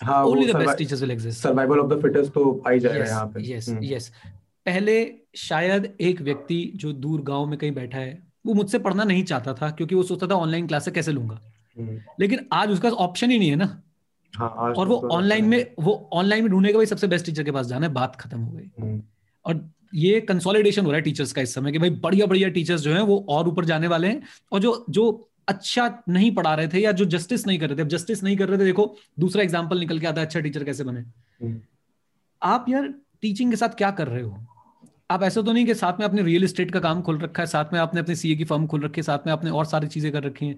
[0.00, 3.26] only the best teachers will exist survival of the fittest तो आ ही जाएगा यहाँ
[3.26, 4.10] पे। यस यस
[4.66, 4.94] पहले
[5.36, 9.54] शायद एक व्यक्ति जो दूर गाँव में कहीं बैठा है वो मुझसे पढ़ना नहीं चाहता
[9.54, 11.40] था क्योंकि वो सोचता था ऑनलाइन क्लास कैसे लूँगा।
[11.76, 13.82] हम्म। लेकिन आज उसका ऑप्शन ही नहीं है ना।
[14.34, 17.50] हाँ, और वो ऑनलाइन तो में वो ऑनलाइन में ढूंढेगा भाई सबसे बेस्ट टीचर के
[17.50, 19.02] पास जाना है बात खत्म हो गई। हम्म।
[19.44, 22.80] और ये कंसोलिडेशन हो रहा है टीचर्स का इस समय कि भाई बढ़िया बढ़िया टीचर्स
[22.80, 24.22] जो हैं वो और ऊपर जाने वाले हैं
[24.52, 27.82] और जो जो अच्छा नहीं पढ़ा रहे थे या जो जस्टिस नहीं कर रहे थे।
[27.82, 30.64] अब जस्टिस नहीं कर रहे थे देखो दूसरा एग्ज़ाम्पल निकल के आता है अच्छा टीचर
[30.64, 31.00] कैसे बने?
[31.00, 31.60] हम्म।
[32.42, 32.92] आप यार
[33.22, 34.38] टीचिंग के साथ क्या कर रहे हो?
[35.10, 37.46] आप ऐसा तो नहीं कि साथ में आपने रियल इस्टेट का काम खोल रखा है
[37.46, 39.86] साथ में आपने अपने सीए की फर्म खोल रखी है साथ में आपने और सारी
[39.88, 40.56] चीज़ें कर रखी हैं।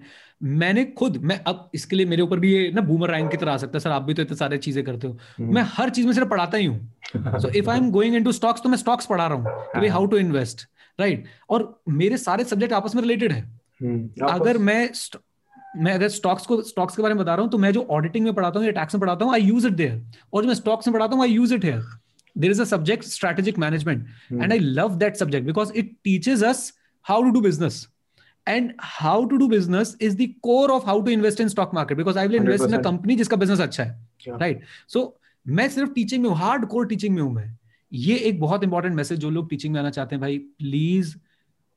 [0.57, 3.51] मैंने खुद मैं अब इसके लिए मेरे ऊपर भी ये ना बूमर रैंक की तरह
[3.51, 5.89] आ सकता है सर आप भी तो इतने सारे चीज़ें करते हो। हम्म। मैं हर
[5.89, 8.77] चीज़ में सिर्फ़ पढ़ाता ही हूँ। So if I am going in stocks तो मैं
[8.77, 10.67] स्टॉक्स पढ़ा रहा हूँ हाउ टू इन्वेस्ट
[10.99, 13.60] राइट और मेरे सारे सब्जेक्ट आपस में रिलेटेड है।
[14.23, 14.89] अगर मैं
[15.77, 18.25] मैं अगर स्टॉक्स को स्टॉक्स के बारे में बता रहा हूँ तो मैं जो ऑडिटिंग
[18.25, 20.01] में पढ़ाता हूँ या टैक्स में पढ़ाता हूँ आई यूज़ इट देयर
[20.33, 21.83] और जो मैं स्टॉक्स में पढ़ाता हूँ I use it here
[22.37, 26.73] there is a subject strategic management and I love that subject because it teaches us
[27.03, 27.87] how to do business
[28.47, 31.97] and how to do business is the core of how to invest in stock market
[31.97, 34.07] because I will invest in company जिसका business अच्छा है
[34.39, 35.17] right सो
[35.47, 37.57] मैं सिर्फ़ teaching में hard core teaching में हूँ मैं।
[37.91, 41.15] ये एक बहुत इंपॉर्टेंट मैसेज जो लोग टीचिंग में आना चाहते हैं भाई प्लीज़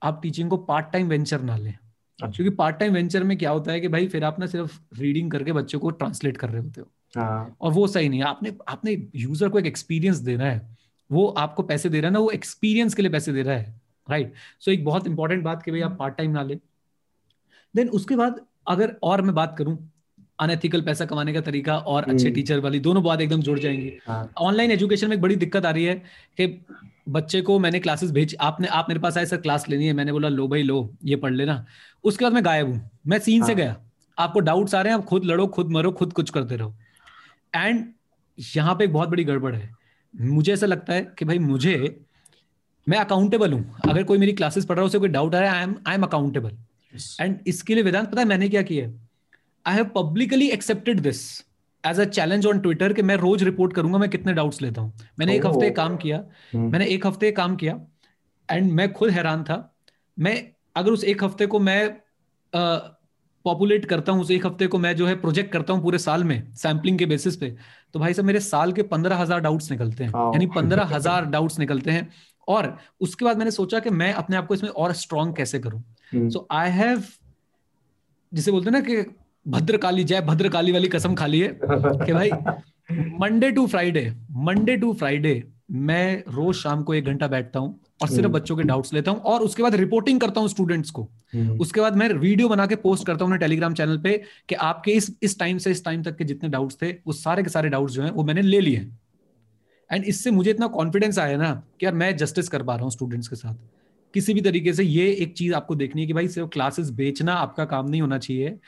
[0.02, 1.74] आप टीचिंग को पार्ट टाइम वेंचर ना लें।
[2.18, 5.30] क्योंकि पार्ट टाइम वेंचर में क्या होता है कि भाई फिर आप ना सिर्फ़ रीडिंग
[5.30, 8.56] करके बच्चों को ट्रांसलेट कर रहे होते हो। हाँ। और वो सही नहीं है। आपने
[8.68, 10.76] आपने यूज़र को एक एक्सपीरियंस देना है।
[11.10, 13.80] वो आपको पैसे दे रहा है ना वो एक्सपीरियंस के लिए पैसे दे रहा है
[14.08, 16.58] राइट सो एक बहुत इंपॉर्टेंट बात कि भाई आप पार्ट टाइम ना ले।
[17.74, 19.76] देन उसके बाद अगर और मैं बात करूँ
[20.38, 23.92] अनएथिकल पैसा कमाने का तरीका और अच्छे टीचर हम्म। वाली दोनों बात एकदम जुड़ जाएँगी।
[24.08, 25.94] ऑनलाइन हाँ। एजुकेशन में एक बड़ी दिक्कत आ रही है
[26.38, 26.46] कि
[27.08, 30.12] बच्चे को मैंने क्लासेस भेज आपने आप मेरे पास आए सर क्लास लेनी है। मैंने
[30.12, 31.64] बोला लो भाई लो ये पढ़ लेना।
[32.04, 33.48] उसके बाद मैं गायब हूँ। मैं सीन हाँ.
[33.48, 33.76] से गया।
[34.18, 36.74] आपको डाउट्स आ रहे हैं आप खुद लड़ो खुद मरो खुद कुछ करते रहो।
[37.56, 37.84] एंड
[38.38, 39.70] यहाँ पे एक बहुत बड़ी गड़बड़ है।
[40.14, 41.76] मुझे ऐसा लगता है कि भाई मुझे
[42.86, 45.50] मैं अकाउंटेबल हूँ। अगर कोई मेरी क्लासेस पढ़ रहा है उसे कोई डाउट आ रहा
[45.50, 46.56] है I am I am accountable
[47.20, 48.88] and इसके लिए वेदांत पता है मैंने क्या किया?
[49.66, 51.20] I have publicly accepted this
[51.84, 54.92] as a challenge on Twitter कि मैं रोज रिपोर्ट करूँगा मैं कितने डाउट्स लेता हूँ
[55.18, 55.38] मैंने oh.
[55.38, 56.72] एक हफ़्ते काम किया hmm.
[56.72, 57.80] मैंने एक हफ़्ते काम किया
[58.48, 59.58] एंड मैं खुद हैरान था
[60.18, 60.34] मैं
[60.76, 61.96] अगर उस एक हफ़्ते को मैं
[62.52, 65.98] पॉपुलेट uh, करता हूँ उस एक हफ़्ते को मैं जो है प्रोजेक्ट करता हूँ पूरे
[65.98, 67.54] साल में सैम्पलिंग के बेसिस पे
[67.94, 70.32] तो भाई साहब मेरे साल के पंद्रह हज़ार डाउट्स निकलते हैं oh.
[70.34, 72.08] यानी पंद्रह हज़ार डाउट्स निकलते हैं
[72.48, 75.82] और उसके बाद मैंने सोचा कि मैं अपने आप को इसमें और स्ट्रॉन्ग कैसे करूँ
[76.30, 77.02] सो आई हैव
[78.32, 79.04] जिसे बोलते हैं ना कि
[79.46, 82.30] भद्रकाली जय भद्रकाली वाली कसम खा ली है कि भाई
[83.20, 85.42] Monday to Friday Monday to Friday
[85.72, 89.10] मैं रोज शाम को एक घंटा बैठता हूँ और सिर्फ़ हम्म। बच्चों के डाउट्स लेता
[89.10, 91.02] हूँ और उसके बाद रिपोर्टिंग करता हूँ स्टूडेंट्स को
[91.34, 94.92] हम्म। उसके बाद मैं वीडियो बना के पोस्ट करता हूँ टेलीग्राम चैनल पे कि आपके
[94.92, 97.68] इस इस टाइम से इस टाइम तक के जितने डाउट्स थे वो सारे के सारे
[97.68, 98.90] डाउट्स जो हैं वो मैंने ले लिए
[99.90, 102.92] एंड इससे मुझे इतना कॉन्फिडेंस आया ना कि यार मैं जस्टिस कर पा रहा हूँ
[102.92, 103.54] स्टूडेंट्स के साथ
[104.14, 107.34] किसी भी तरीके से ये एक चीज़ आपको देखनी है कि भाई सिर्फ़ क्लासेस बेचना
[107.36, 108.58] आपका काम नहीं होना चाहिए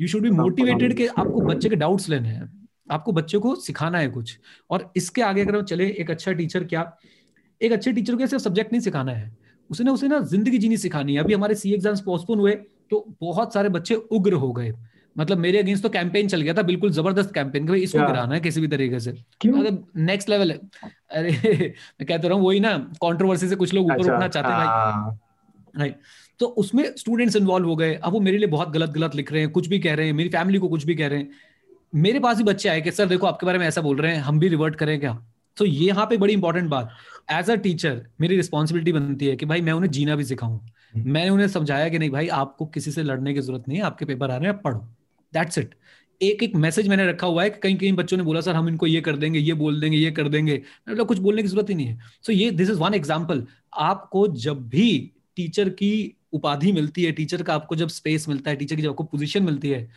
[0.00, 3.98] यू शुड बी मोटिवेटेड कि आपको बच्चे के डाउट्स लेने हैं। आपको बच्चे को सिखाना
[3.98, 4.38] है कुछ।
[4.70, 6.92] और इसके आगे अगर चले एक अच्छा टीचर क्या?
[7.60, 9.36] एक अच्छे टीचर को सिर्फ़ सब्जेक्ट नहीं सिखाना है।
[9.70, 12.52] उसे ना उसे ना ज़िंदगी जीनी सिखानी है। अभी हमारे सी एग्ज़ाम्स पोस्टपोन हुए
[12.90, 14.72] तो बहुत सारे बच्चे उग्र हो गए।
[15.16, 18.40] मतलब मेरे अगेंस्ट तो कैंपेन चल गया था बिल्कुल ज़बरदस्त कैंपेन भाई इसको गिराना है
[18.40, 19.12] किसी भी तरीके से।
[19.46, 20.58] मतलब नेक्स्ट लेवल है।
[21.10, 21.30] अरे
[22.00, 24.58] मैं कहता रहा हूँ वही ना कंट्रोवर्सी से कुछ लोग ऊपर अच्छा, उठना चाहते हैं
[24.58, 25.16] भाई।
[25.78, 25.98] राइट
[26.40, 29.42] तो उसमें स्टूडेंट्स इन्वॉल्व हो गए। अब वो मेरे लिए बहुत गलत गलत लिख रहे
[29.42, 31.28] हैं कुछ भी कह रहे हैं मेरी फैमिली को कुछ भी कह रहे हैं।
[31.94, 34.22] मेरे पास ही बच्चे आए कि सर देखो आपके बारे में ऐसा बोल रहे हैं
[34.22, 35.12] हम भी रिवर्ट करें क्या?
[35.56, 36.90] तो ये यहाँ पे बड़ी इंपॉर्टेंट बात।
[37.32, 40.58] एज अ टीचर मेरी रिस्पॉन्सिबिलिटी बनती है कि भाई मैं उन्हें जीना भी सिखाऊं।
[40.94, 43.84] हम्म। मैंने उन्हें समझाया कि नहीं भाई आपको किसी से लड़ने की ज़रूरत नहीं है
[43.84, 44.78] आपके पेपर आ रहे हैं पढ़ो।
[45.32, 45.74] दैट्स इट
[46.20, 48.68] एक एक मैसेज मैंने रखा हुआ है कि कहीं कहीं बच्चों ने बोला सर हम
[48.68, 51.70] इनको ये कर देंगे ये बोल देंगे ये कर देंगे। मतलब कुछ बोलने की ज़रूरत
[51.70, 56.15] ही नहीं है। सो so ये दिस इज़ वन एग्ज़ाम्पल आपको जब भी टीचर की
[56.36, 59.42] उपाधि मिलती है टीचर का आपको जब स्पेस मिलता है टीचर की जब आपको पोजिशन
[59.42, 59.88] मिलती है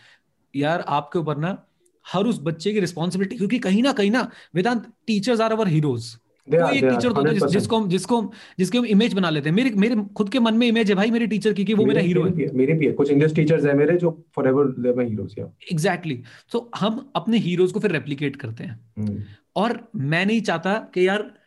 [0.55, 1.57] यार आपके ऊपर ना
[2.05, 6.15] हर उस बच्चे की रिस्पॉन्सिबिलिटी क्योंकि कहीं ना कहीं ना Vedant teachers are our heroes
[6.47, 9.71] कोई एक टीचर होता है जिसको हम जिसको जिसके हम इमेज बना लेते हैं। मेरे
[9.75, 12.23] मेरे खुद के मन में इमेज है भाई मेरे टीचर की कि वो मेरा हीरो
[12.23, 15.45] है। मेरे भी है कुछ इंग्लिश टीचर्स है मेरे जो फॉरएवर दे माय हीरोज या
[15.71, 16.21] एग्जैक्टली
[16.51, 19.21] सो हम अपने हीरोज को फिर रेप्लिकेट करते हैं। hmm.
[19.55, 21.38] और मैं नहीं चाहता कि यार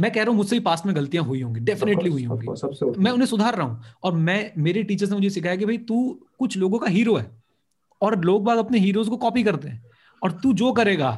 [0.00, 2.46] मैं कह रहा हूँ मुझसे भी पास्ट में गलतियाँ हुई होंगी डेफिनेटली हुई होंगी।
[2.98, 5.98] मैं उन्हें सुधार रहा हूँ और मैं मेरे टीचर्स ने मुझे सिखाया कि भाई तू
[6.38, 7.26] कुछ लोगों का हीरो है
[8.00, 9.82] और लोग बाग अपने हीरोज को कॉपी करते हैं
[10.22, 11.10] और तू जो करेगा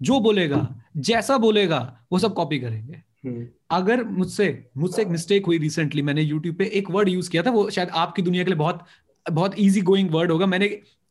[0.00, 1.80] जो बोलेगा जैसा बोलेगा
[2.12, 6.64] वो सब कॉपी करेंगे। हम्म, अगर मुझसे मुझसे एक मिस्टेक हुई रिसेंटली मैंने यूट्यूब पे
[6.74, 8.84] एक वर्ड यूज़ किया था वो शायद आपकी दुनिया के लिए बहुत
[9.26, 10.66] बहुत इजी गोइंग वर्ड होगा। मैंने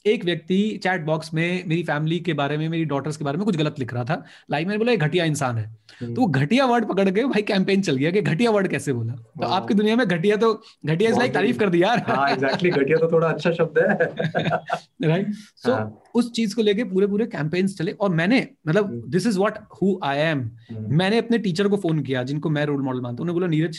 [0.05, 3.45] एक व्यक्ति चैट बॉक्स में मेरी फैमिली के बारे में मेरी डॉटर्स के बारे में
[3.45, 5.65] कुछ गलत लिख रहा था। लाइक मैंने बोला एक घटिया इंसान है।
[6.01, 8.93] हम्म। तो वो घटिया वर्ड पकड़ के भाई कैंपेन चल गया कि घटिया वर्ड कैसे
[8.93, 9.13] बोला?
[9.13, 10.53] तो हाँ। आपकी दुनिया में घटिया तो
[10.85, 15.07] घटिया इज़ लाइक तारीफ़ कर दी यार। हाँ एग्जैक्टली घटिया तो थोड़ा अच्छा शब्द है।
[15.09, 19.27] राइट सो हाँ। उस चीज़ को लेके पूरे पूरे कैंपेन्स चले और मैंने मतलब। This
[19.27, 23.01] is what who I am मैंने अपने टीचर को फ़ोन किया जिनको मैं रोल मॉडल
[23.01, 23.77] मानता हूँ। उन्होंने बोला नीरज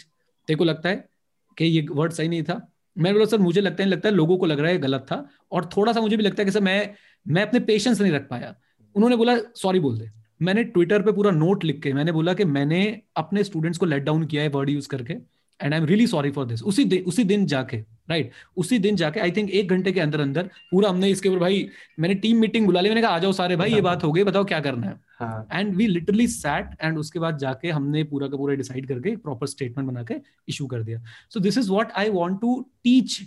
[0.49, 1.09] तेरे को लगता है
[1.57, 2.73] कि ये वर्ड सही नहीं था?
[2.99, 5.29] मैंने बोला, सर, मुझे लगता है लगता है लोगों को लग रहा है गलत था।
[5.53, 6.95] और थोड़ा सा मुझे भी लगता है कि सर, मैं
[7.29, 8.55] मैं अपने पेशेंस नहीं रख पाया।
[8.95, 10.11] उन्होंने बोला सॉरी बोल दे।
[10.43, 14.03] मैंने ट्विटर पे पूरा नोट लिख के, मैंने बोला कि मैंने अपने स्टूडेंट्स को लेट
[14.03, 17.05] डाउन किया है वर्ड यूज़ करके। And I am really sorry for this उसी दिन
[17.05, 17.77] उसी दिन जाके
[18.11, 21.39] राइट उसी दिन जाके आई थिंक एक घंटे के अंदर अंदर पूरा हमने इसके ऊपर
[21.39, 24.13] भाई मैंने टीम मीटिंग बुला ली। मैंने कहा आ जाओ सारे भाई ये बात हो
[24.13, 25.61] गई बताओ क्या करना है?
[25.61, 29.47] And we literally sat and उसके बाद जाके हमने पूरा का पूरा डिसाइड करके प्रॉपर
[29.47, 30.15] स्टेटमेंट बना के
[30.49, 33.21] इशू कर दिया। So this is what I want to teach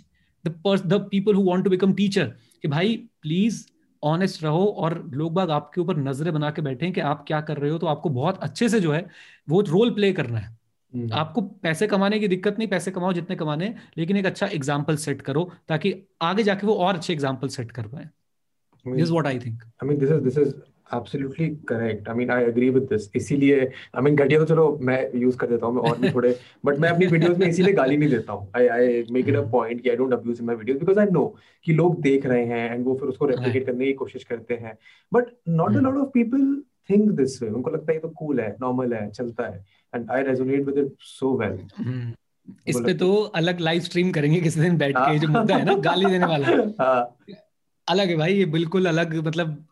[0.44, 3.64] the people who want to become teacher कि भाई प्लीज़
[4.02, 7.56] ऑनेस्ट रहो और लोग बाग आपके ऊपर नज़रें बना के बैठे कि आप क्या कर
[7.56, 9.06] रहे हो तो आपको बहुत अच्छे से जो है
[9.48, 10.56] वो रोल प्ले करना है।
[11.12, 15.22] आपको पैसे कमाने की दिक्कत नहीं पैसे कमाओ जितने कमाने लेकिन एक अच्छा एग्ज़ाम्पल सेट
[15.22, 18.08] करो ताकि आगे जाके वो और अच्छे एग्ज़ाम्पल सेट कर पाए।
[18.86, 20.54] This what I think I mean, this is this is
[20.96, 22.08] absolutely correct.
[22.08, 23.04] I mean, I agree with this.
[23.16, 23.60] इसीलिए
[23.98, 26.34] I mean, घटिया तो चलो मैं यूज़ कर देता हूँ मैं और भी थोड़े
[26.64, 29.42] बट मैं अपनी वीडियोस में इसीलिए गाली नहीं देता हूँ। I I make it a
[29.52, 31.24] point कि I don't abuse in my videos because I know
[31.66, 34.76] कि लोग देख रहे हैं एंड वो फिर उसको रेप्लिकेट करने की कोशिश करते हैं।
[35.12, 38.40] But not a lot of people think this way उनको लगता है ये तो कूल
[38.40, 39.64] है नॉर्मल है चलता है।
[39.94, 41.58] And I resonate with it so well.
[42.68, 45.74] इस पे तो अलग लाइव स्ट्रीम करेंगे किसी दिन बैठ के जो मुद्दा है ना
[45.84, 46.46] गाली देने वाला।
[46.80, 47.16] हाँ।
[47.88, 49.64] अलग है भाई ये बिल्कुल अलग मतलब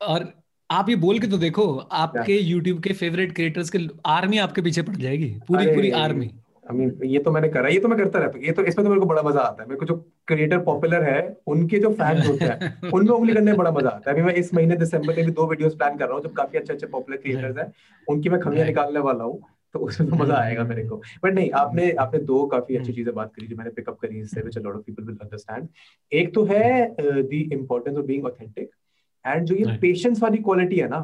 [0.00, 0.32] और
[0.70, 4.82] आप ये बोल के तो देखो आपके YouTube के फेवरेट क्रिएटर्स के आर्मी आपके पीछे
[4.82, 6.30] पड़ जाएगी पूरी पूरी आर्मी
[6.70, 8.84] आई मीन ये तो मैंने करा ये तो मैं करता रहता हूँ ये तो इसमें
[8.84, 9.94] तो मेरे को बड़ा मज़ा आता है मेरे को जो
[10.28, 14.10] क्रिएटर पॉपुलर है उनके जो फैंस होते हैं उनमें उंगली करने में बड़ा मज़ा आता
[14.10, 16.32] है। अभी मैं इस महीने दिसंबर के भी दो वीडियोस प्लान कर रहा हूँ जब
[16.32, 17.72] काफ़ी अच्छे अच्छे पॉपुलर क्रिएटर्स हैं
[18.06, 19.40] उनकी मैं खमियाँ निकालने वाला हूँ
[19.74, 23.14] तो उसमें तो मज़ा आएगा मेरे को। बट नहीं आपने आपने दो काफ़ी अच्छी चीज़ें
[23.14, 25.68] बात करी जो मैंने पिकअप करी इससे which lot of people will understand
[26.12, 28.70] एक तो है the importance of being authentic
[29.24, 31.00] and जो ये पेशेंस वाली क्वालिटी है ना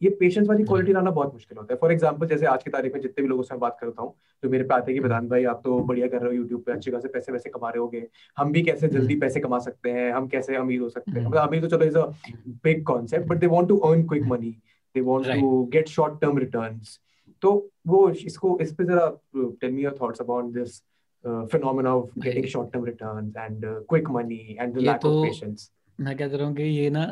[0.00, 2.94] ये पेशेंस वाली क्वालिटी लाना बहुत मुश्किल होता है। फॉर एग्ज़ाम्पल जैसे आज की तारीख
[2.94, 5.02] में जितने भी लोगों से मैं बात करता हूँ जो मेरे पे आते हैं कि
[5.02, 7.68] वेदांत भाई आप तो बढ़िया कर रहे हो यूट्यूब पे अच्छे खासे पैसे वैसे कमा
[7.70, 10.10] रहे होगे। हम भी कैसे जल्दी पैसे कमा सकते हैं?
[10.12, 11.18] हम कैसे अमीर हो सकते हैं?
[11.18, 12.06] हम्म। मतलब अमीर तो चलो is a
[12.64, 14.50] big concept but they want to earn quick money
[14.94, 15.40] they Right.
[15.40, 16.98] To get short term returns
[17.42, 17.50] तो
[17.86, 19.06] वो इसको इस पे जरा
[19.60, 20.80] tell me your thoughts about this
[21.52, 25.70] phenomena of getting short term returns and quick money and the lack of तो- patience
[25.98, 27.04] मैं कहता रहा हूँ कि ये ना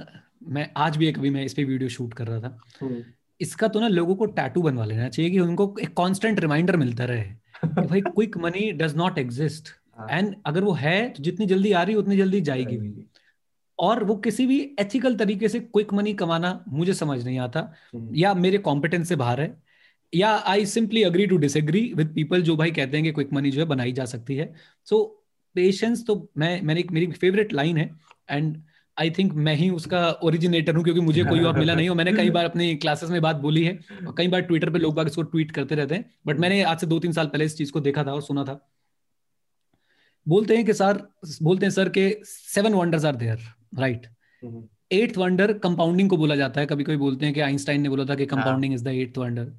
[0.42, 3.02] मैं आज भी एक भी मैं इस पे वीडियो शूट कर रहा था। हम्म,
[3.40, 7.04] इसका तो ना लोगों को टैटू बनवा लेना चाहिए कि उनको एक कांस्टेंट रिमाइंडर मिलता
[7.04, 9.68] रहे कि भाई quick money does not exist.
[10.10, 13.06] And अगर वो है तो जितनी जल्दी आ रही है उतनी जल्दी जाएगी भी।
[13.78, 18.14] और वो किसी भी एथिकल तरीके से क्विक मनी कमाना मुझे समझ नहीं आता। हम्म,
[18.14, 19.62] या मेरे कॉम्पिटेंस से बाहर है।
[20.14, 23.50] या I simply agree to disagree with people जो भाई कहते हैं कि क्विक मनी
[23.50, 27.52] जो है बनाई जा सकती है। सो so, पेशेंस तो मैं मैंने एक मेरी फेवरेट
[27.52, 27.90] लाइन है।
[28.30, 28.56] एंड
[28.98, 32.12] आई थिंक मैं ही उसका ओरिजिनेटर हूँ क्योंकि मुझे कोई और मिला नहीं हो मैंने
[32.12, 35.06] कई बार अपनी क्लासेस में बात बोली है और कई बार ट्विटर पे लोग बाग
[35.06, 37.72] इसको ट्वीट करते रहते हैं बट मैंने आज से दो तीन साल पहले इस चीज़
[37.72, 38.58] को देखा था और सुना था।
[40.26, 41.02] बोलते हैं कि सर
[41.42, 43.38] बोलते हैं सर के seven wonders are there
[43.78, 44.06] right
[44.92, 48.04] eighth wonder compounding को बोला जाता है। कभी कभी बोलते हैं कि आइंस्टाइन ने बोला
[48.04, 49.52] था कि compounding is the eighth wonder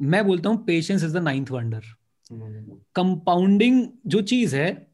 [0.00, 1.82] मैं बोलता हूँ patience is the ninth wonder
[2.94, 4.87] compounding जो चीज़ है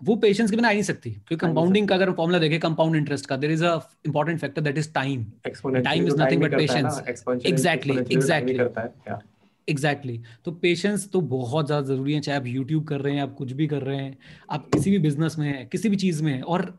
[0.00, 3.26] वो पेशेंस के बिना आ नहीं सकती क्योंकि कंपाउंडिंग का अगर फॉर्मूला देखें कंपाउंड इंटरेस्ट
[3.26, 6.50] का there is a important factor that is time exponentially Time is nothing time but
[6.50, 7.08] करता ना, patience.
[7.10, 8.58] exponentially- Exactly, exponentially time ही exactly.
[8.58, 9.20] करता है yeah.
[9.68, 10.44] Exactly exactly.
[10.44, 13.52] तो पेशेंस तो बहुत ज़्यादा ज़रूरी है चाहे आप यूट्यूब कर रहे हैं आप कुछ
[13.52, 14.16] भी कर रहे हैं
[14.50, 16.78] आप किसी भी बिज़नेस में हैं किसी भी चीज़ में हैं और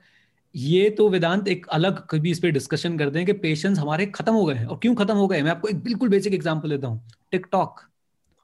[0.55, 4.33] ये तो वेदांत एक अलग कभी इस पे डिस्कशन करते हैं कि पेशेंस हमारे खत्म
[4.33, 6.87] हो गए हैं और क्यों खत्म हो गए मैं आपको एक बिल्कुल बेसिक एग्ज़ाम्पल देता
[6.87, 7.01] हूँ
[7.31, 7.81] टिकटॉक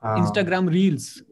[0.04, 1.24] इंस्टाग्राम रील्स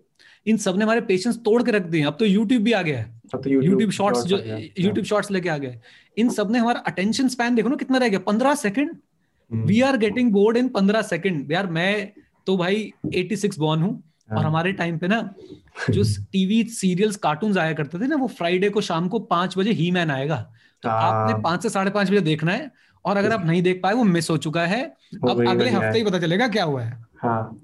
[0.46, 3.22] इन सबने हमारे पेशेंस तोड़ के रख दिए अब तो यूट्यूब भी आ गया है।
[3.34, 4.80] तो यूट्यूब शॉर्ट्स जो गया, yeah.
[4.80, 5.80] यूट्यूब शॉर्ट्स लेके आ गए।
[6.18, 8.20] इन सबने हमारा अटेंशन स्पैन देखो ना कितना रह गया?
[8.20, 8.96] पंद्रह second
[9.52, 12.12] we are getting bored इन पंद्रह सेकंड यार मैं
[12.48, 13.92] तो भाई 86 बॉर्न हूँ।
[14.32, 15.22] और हाँ। हमारे टाइम पे ना
[15.90, 19.72] जो टीवी सीरियल्स कार्टून आया करते थे ना वो फ्राइडे को शाम को पाँच बजे
[19.72, 20.36] ही मैन आएगा।
[20.84, 22.72] तो हाँ। आपने पाँच से साढ़े पाँच बजे देखना है।
[23.06, 26.04] और अगर आप नहीं देख पाए वो मिस हो चुका है। अब अगले हफ़्ते ही
[26.06, 26.92] पता चलेगा क्या हुआ है।
[27.24, 27.62] हाँ।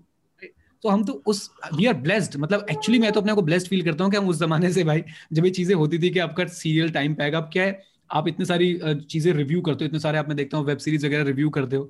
[0.84, 3.84] तो हम तो उस वी आर ब्लेस्ड मतलब एक्चुअली मैं तो अपने को ब्लेस्ड फील
[3.84, 5.04] करता हूँ कि हम उस जमाने से भाई
[5.34, 7.80] जब ये चीज़ें होती थी कि आपका सीरियल टाइम पे आएगा अब क्या है?
[8.10, 8.74] आप इतने सारी
[9.10, 11.76] चीज़ें रिव्यू करते हो इतने सारे आप मैं देखता हूँ वेब सीरीज़ वगैरह रिव्यू करते
[11.76, 11.90] हो।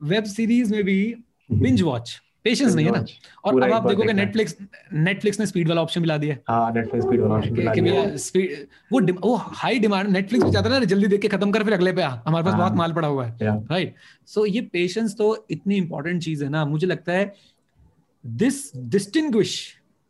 [0.00, 1.14] वेब सीरीज़ में भी
[1.52, 3.04] बिंज वॉच पेशेंस नहीं है ना?
[3.44, 4.54] और अब आप देखोगे नेटफ्लिक्स
[4.92, 8.66] नेटफ्लिक्स ने स्पीड वाला ऑप्शन मिला दिया हाँ। नेटफ्लिक्स स्पीड वाला ऑप्शन कि भैया स्पीड
[8.92, 11.72] वो वो हाई डिमांड नेटफ्लिक्स भी चाहता है ना जल्दी देख के खत्म कर फिर
[11.72, 13.94] अगले पे आ। हमारे पास बहुत हाँ। माल पड़ा हुआ है। राइट
[14.28, 17.32] सो ये पेशेंस तो इतनी इंपॉर्टेंट चीज़ है ना। मुझे लगता है
[18.24, 19.58] this distinguish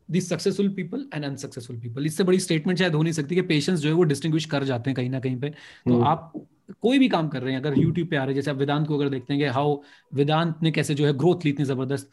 [0.08, 3.80] the successful people and unsuccessful people इससे बड़ी स्टेटमेंट शायद हो नहीं सकती कि पेशेंस
[3.80, 6.32] जो है वो डिस्टिंग्विश कर जाते हैं कहीं ना कहीं पे तो हम्म। आप
[6.80, 8.86] कोई भी काम कर रहे हैं अगर यूट्यूब पे आ रहे हैं जैसे आप वेदांत
[8.88, 9.76] को अगर देखते हैं कि हाउ
[10.14, 12.10] वेदांत ने कैसे जो है ग्रोथ ली इतनी ज़बरदस्त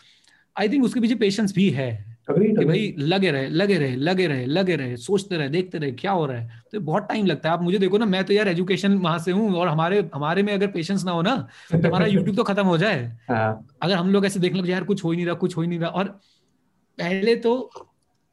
[0.57, 1.93] आई थिंक उसके पीछे पेशेंस भी है
[2.29, 6.11] कि भाई लगे रहे लगे रहे लगे रहे लगे रहे सोचते रहे देखते रहे क्या
[6.11, 8.47] हो रहा है। तो बहुत टाइम लगता है। आप मुझे देखो ना मैं तो यार
[8.47, 11.35] एजुकेशन वहाँ से हूँ और हमारे हमारे में अगर पेशेंस ना हो ना
[11.71, 14.83] तो हमारा यूट्यूब तो खत्म हो जाए। हाँ। अगर हम लोग ऐसे देखने लगे यार
[14.83, 16.07] कुछ हो ही नहीं रहा कुछ हो ही नहीं रहा। और
[16.97, 17.53] पहले तो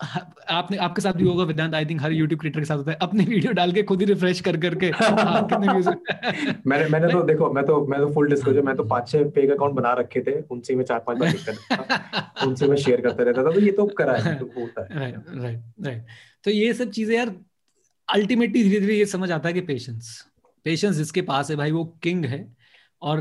[0.51, 2.97] आपने आपके साथ भी होगा वेदांत। आई थिंक हर यूट्यूब क्रिएटर के साथ होता है।
[3.03, 5.89] अपनी वीडियो डाल के खुद ही रिफ्रेश कर करके कितने व्यूज़
[6.67, 9.51] मैंने मैंने तो देखो मैं तो मैं तो फुल डिस्क्लोजर मैं तो पाँच छह पेग
[9.51, 13.45] अकाउंट बना रखे थे। उनसे मैं चार पाँच बार करता उनसे मैं शेयर करता रहता
[13.45, 16.07] था। तो ये तो करा है तो होता है। राइट राइट राइट
[16.45, 17.35] तो ये सब चीज़ें यार
[18.09, 20.17] अल्टीमेटली धीरे धीरे ये समझ आता है कि पेशेंस
[20.67, 22.47] पेशेंस जिसके पास है भाई वो किंग है।
[23.03, 23.21] और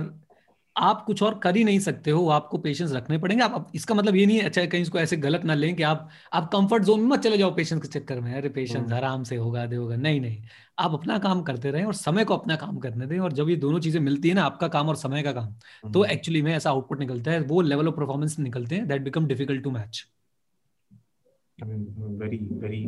[0.82, 4.16] आप कुछ और कर ही नहीं सकते हो आपको पेशेंस रखने पड़ेंगे आप इसका मतलब
[4.16, 7.00] ये नहीं है अच्छा कहीं इसको ऐसे गलत ना लें कि आप आप कंफर्ट जोन
[7.00, 9.76] में मत चले जाओ पेशेंस के चक्कर में अरे पेशेंस हम्म। आराम से होगा दे
[9.76, 10.42] होगा नहीं नहीं
[10.80, 13.56] आप अपना काम करते रहें और समय को अपना काम करने दें और जब ये
[13.58, 16.56] दोनों चीज़ें मिलती है ना आपका काम और समय का काम तो एक्चुअली हम्म। में
[16.56, 20.06] ऐसा आउटपुट निकलता है वो लेवल ऑफ़ परफॉर्मेंस निकलते हैं that become difficult to match
[21.58, 22.86] very very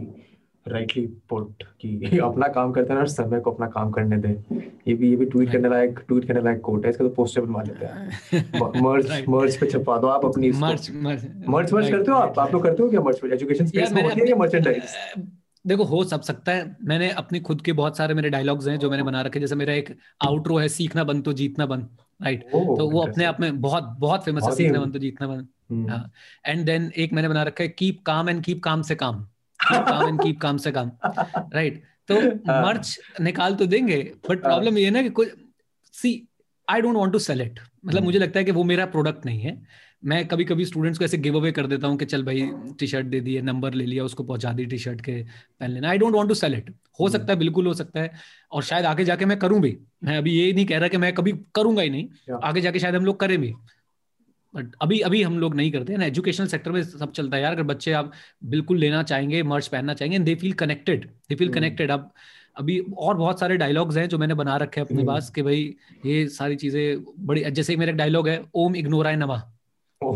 [0.66, 4.30] rightly put कि अपना काम करते हैं और समय को अपना काम करने दे।
[4.88, 7.42] ये भी ये भी ट्वीट करने लायक ट्वीट करने लायक कोट है इसका तो पोस्टर
[7.42, 12.12] बनवा लेते हैं। मर्ज मर्ज पे छपवा दो आप अपनी मर्ज मर्ज मर्ज मर्ज करते
[12.12, 12.40] हो आप?
[12.40, 14.96] आप लोग करते हो क्या मर्ज एजुकेशन स्पेस में होती है या मर्चेंडाइज
[15.66, 18.90] देखो हो सब सकता है। मैंने अपने खुद के बहुत सारे मेरे डायलॉग्स हैं जो
[18.90, 21.86] मैंने बना रखे जैसे मेरा एक आउटरो है सीखना बन तो जीतना बन
[22.20, 25.48] राइट तो वो अपने आप में बहुत बहुत फ़ेमस है सीखना बन तो जीतना बन
[26.46, 29.26] एंड देन। एक मैंने बना रखा है keep calm and keep calm से काम
[29.70, 30.92] काम एंड कीप काम से काम
[31.54, 32.16] राइट तो
[32.48, 33.98] मर्च हाँ। निकाल तो देंगे
[34.30, 35.30] बट प्रॉब्लम हाँ। ये ना कि कुछ
[35.94, 36.12] see
[36.68, 39.26] I don't want to sell it मतलब हम्म। मुझे लगता है कि वो मेरा प्रोडक्ट
[39.26, 39.62] नहीं है।
[40.04, 42.50] मैं कभी कभी स्टूडेंट्स को ऐसे गिव अवे कर देता हूँ कि चल भाई
[42.80, 45.12] टी शर्ट दे दिए नंबर ले लिया उसको पहुँचा दी टी शर्ट के
[45.60, 48.00] पहन लेना I don't want to sell it हो हम्म। सकता है बिल्कुल हो सकता
[48.00, 48.12] है।
[48.52, 51.14] और शायद आगे जाके मैं करूँ भी। मैं अभी ये नहीं कह रहा कि मैं
[51.14, 53.54] कभी करूँगा ही नहीं। आगे जाके शायद हम लोग करें भी।
[54.54, 57.44] बट अभी अभी हम लोग नहीं करते हैं ना। एजुकेशनल सेक्टर में सब चलता है
[57.44, 58.12] यार। अगर बच्चे आप
[58.46, 62.12] बिल्कुल लेना चाहेंगे मर्च पहनना चाहेंगे they feel connected they feel connected अब
[62.58, 65.42] अभी और बहुत सारे डायलॉग्स हैं जो मैंने बना रखे हैं अपने हम्म। पास कि
[65.42, 65.76] भाई
[66.06, 69.50] ये सारी चीज़ें बड़ी जैसे मेरा डायलॉग है ओम इग्नोराय नमा।
[70.02, 70.16] हाँ।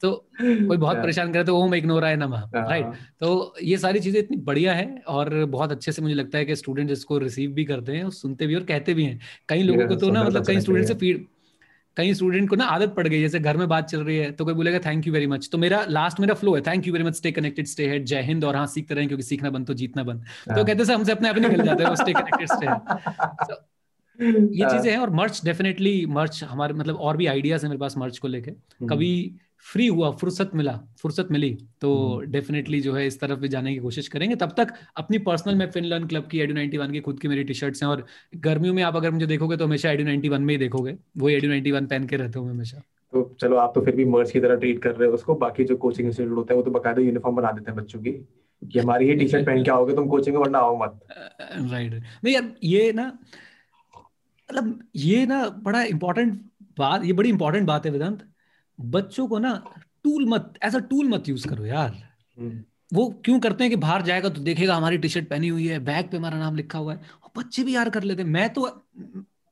[0.00, 2.86] तो कोई बहुत परेशान करे तो ओम इग्नोर इग्नोराय नमा। राइट
[3.20, 6.56] तो ये सारी चीज़ें इतनी बढ़िया है और बहुत अच्छे से मुझे लगता है कि
[6.56, 9.96] स्टूडेंट इसको रिसीव भी करते हैं सुनते भी और कहते भी हैं। कई लोगों को
[9.96, 11.26] तो ना मतलब कई स्टूडेंट से फ़ीड
[11.96, 14.44] कहीं स्टूडेंट को ना आदत पड़ गई जैसे घर में बात चल रही है तो
[14.44, 17.04] कोई बोलेगा थैंक यू वेरी मच तो मेरा लास्ट मेरा फ्लो है thank you very
[17.04, 19.74] much stay connected stay ahead Jai Hind और हाँ सीखते रहे क्योंकि सीखना बंद तो
[19.74, 20.24] जीतना बंद.
[20.46, 22.66] तो हाँ। कहते हैं हमसे अपने आप मिल जाते हैं स्टे कनेक्टेड स्टे
[24.20, 27.96] ये चीज़ें हैं और मर्च डेफिनेटली मर्च हमारे मतलब और भी आइडियाज़ है मेरे पास
[27.96, 31.50] मर्च को लेके। हम्म। कभी फ्री हुआ फुर्सत मिला फुर्सत मिली
[31.80, 31.90] तो
[32.28, 35.54] डेफिनेटली हम्म। जो है इस तरफ़ भी जाने की कोशिश करेंगे। तब तक अपनी पर्सनल
[35.54, 38.04] में फिनलर्न क्लब की एडू नाइनटी वन की खुद की मेरी टी शर्ट्स हैं और
[38.38, 41.28] गर्मियों में आप अगर मुझे देखोगे तो हमेशा एडू नाइनटी वन में ही देखोगे। वो
[41.30, 42.78] एडू नाइनटी वन पहन के रहते हूँ हमेशा।
[43.12, 45.64] तो चलो आप तो फिर भी मर्च की तरह ट्रीट कर रहे हो उसको बाकी
[45.64, 48.12] जो कोचिंग इंस्टीट्यूट होता है वो तो बकायदा यूनिफॉर्म बना देते हैं बच्चों की
[48.62, 51.00] कि हमारी ये टी शर्ट पहन के आओगे तुम कोचिंग में वरना आओ मत।
[51.70, 53.06] राइट नहीं यार ये ना
[54.48, 56.38] मतलब ये ना बड़ा इंपॉर्टेंट
[56.78, 58.22] बात ये बड़ी इंपॉर्टेंट बात है वेदांत।
[58.78, 59.52] बच्चों को ना
[60.04, 61.92] टूल मत एज अ टूल मत यूज़ करो यार।
[62.38, 62.62] हम्म।
[62.92, 65.78] वो क्यों करते हैं कि बाहर जाएगा तो देखेगा हमारी टी शर्ट पहनी हुई है
[65.78, 68.48] बैग पे हमारा नाम लिखा हुआ है और बच्चे भी यार कर लेते हैं। मैं
[68.52, 68.68] तो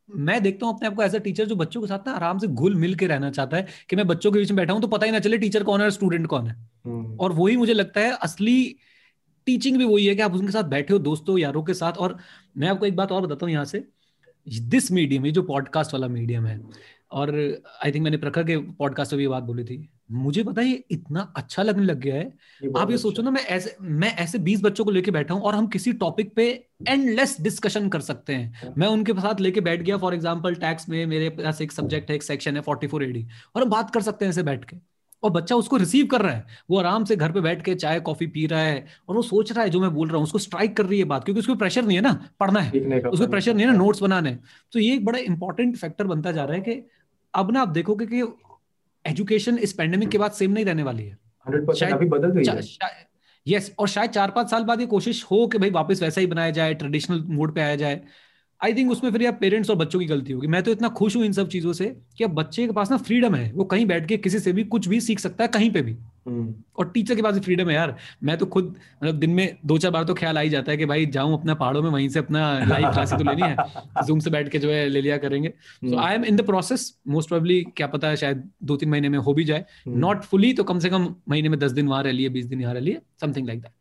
[0.09, 2.39] मैं देखता हूँ अपने आप को एज अ टीचर जो बच्चों के साथ ना आराम
[2.39, 4.83] से घुल मिल के रहना चाहता है कि मैं बच्चों के बीच में बैठा हूँ
[4.83, 6.55] तो पता ही ना चले टीचर कौन है और स्टूडेंट कौन है।
[6.85, 8.77] हम्म। और वही मुझे लगता है असली
[9.47, 12.17] टीचिंग भी वही है कि आप उनके साथ बैठे हो दोस्तों यारों के साथ। और
[12.57, 13.85] मैं आपको एक बात और बताता हूँ यहाँ से।
[14.47, 16.61] दिस मीडियम ये जो पॉडकास्ट वाला मीडियम है
[17.13, 17.31] और
[17.85, 21.21] आई थिंक मैंने प्रखर के पॉडकास्ट में भी बात बोली थी। मुझे पता है इतना
[21.37, 22.25] अच्छा लगने लग गया है।
[22.63, 25.35] ये आप ये सोचो अच्छा। ना मैं ऐसे मैं ऐसे बीस बच्चों को लेके बैठा
[25.35, 26.47] हूँ और हम किसी टॉपिक पे
[26.89, 30.89] एंडलेस डिस्कशन कर सकते हैं। हाँ। मैं उनके साथ लेके बैठ गया फॉर एग्जांपल टैक्स
[30.89, 33.95] में मेरे पास एक सब्जेक्ट है एक सेक्शन है फोर्टी फोर एडी और हम बात
[33.95, 34.77] कर सकते हैं ऐसे बैठ के।
[35.23, 38.01] और बच्चा उसको रिसीव कर रहा है। वो आराम से घर पे बैठ के चाय
[38.01, 40.39] कॉफ़ी पी रहा है और वो सोच रहा है जो मैं बोल रहा हूँ उसको
[40.39, 43.55] स्ट्राइक कर रही है बात क्योंकि उसको प्रेशर नहीं है ना पढ़ना है। उसको प्रेशर
[43.55, 44.37] नहीं है ना नोट्स बनाने।
[44.73, 46.75] तो ये एक बड़ा इंपॉर्टेंट फैक्टर बनता जा रहा है कि
[47.35, 48.23] अब ना आप देखोगे कि
[49.05, 51.19] एजुकेशन इस पेंडेमिक के बाद सेम नहीं रहने वाली है।
[51.75, 53.11] शायद अभी बदल गई है।
[53.47, 56.27] यस और शायद चार पाँच साल बाद ये कोशिश हो कि भाई वापस वैसा ही
[56.27, 58.01] बनाया जाए ट्रेडिशनल मोड पे आया जाए।
[58.61, 61.17] आई थिंक उसमें फिर यार पेरेंट्स और बच्चों की गलती होगी। मैं तो इतना खुश
[61.17, 61.87] हूँ इन सब चीज़ों से
[62.19, 64.65] कि अब बच्चे के पास ना फ्रीडम है। वो कहीं बैठ के किसी से भी
[64.65, 65.97] कुछ भी सीख सकता है कहीं पे भी।
[66.27, 69.79] और टीचर के पास भी फ्रीडम है यार। मैं तो खुद मतलब दिन में दो
[69.79, 72.09] चार बार तो ख्याल आ ही जाता है कि भाई जाऊँ अपना पहाड़ों में वहीं
[72.09, 75.19] से अपना लाइव क्लासेस तो लेनी है। जूम से बैठ के जो है ले लिया
[75.19, 75.49] करेंगे।
[75.85, 79.09] So I am in the process most probably क्या पता है शायद दो तीन महीने
[79.09, 81.89] में हो भी जाए। Not hmm. फुली तो कम से कम महीने में दस दिन
[81.89, 83.73] वहाँ रह लिए बीस दिन यहाँ रह लिए समथिंग लाइक दैट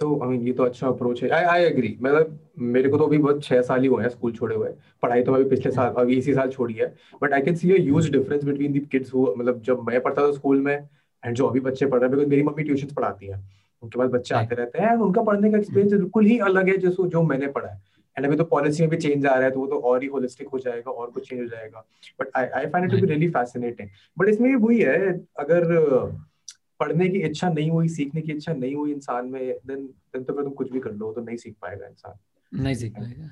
[0.00, 3.04] तो आई मीन ये तो अच्छा अप्रोच है। आई आई एग्री मतलब मेरे को तो
[3.04, 4.68] अभी बहुत छह साल ही हुए हैं स्कूल छोड़े हुए।
[5.02, 6.86] पढ़ाई तो अभी पिछले साल अभी इसी साल छोड़ी है।
[7.22, 10.26] But I can see a huge difference between the kids who मतलब जब मैं पढ़ता
[10.26, 10.88] था स्कूल में
[11.24, 13.42] एंड जो अभी बच्चे पढ़ रहे हैं बिकॉज़ मेरी मम्मी ट्यूशन पढ़ाती है
[13.82, 17.08] उनके पास बच्चे आते रहते हैं उनका पढ़ने का एक्सपीरियंस बिल्कुल ही अलग है जैसे
[17.08, 17.82] जो मैंने पढ़ा है।
[18.16, 20.08] एंड अभी तो पॉलिसी में भी चेंज आ रहा है तो वो तो और ही
[20.08, 21.84] होलिस्टिक हो जाएगा और कुछ चेंज हो जाएगा।
[22.20, 25.64] But I I find it to be really fascinating but इसमें भी वही है अगर
[26.80, 30.34] पढ़ने की इच्छा नहीं हुई सीखने की इच्छा नहीं हुई इंसान में देन देन तो
[30.34, 33.30] फिर तुम कुछ भी कर लो तो नहीं सीख पाएगा इंसान। नहीं सीख पाएगा।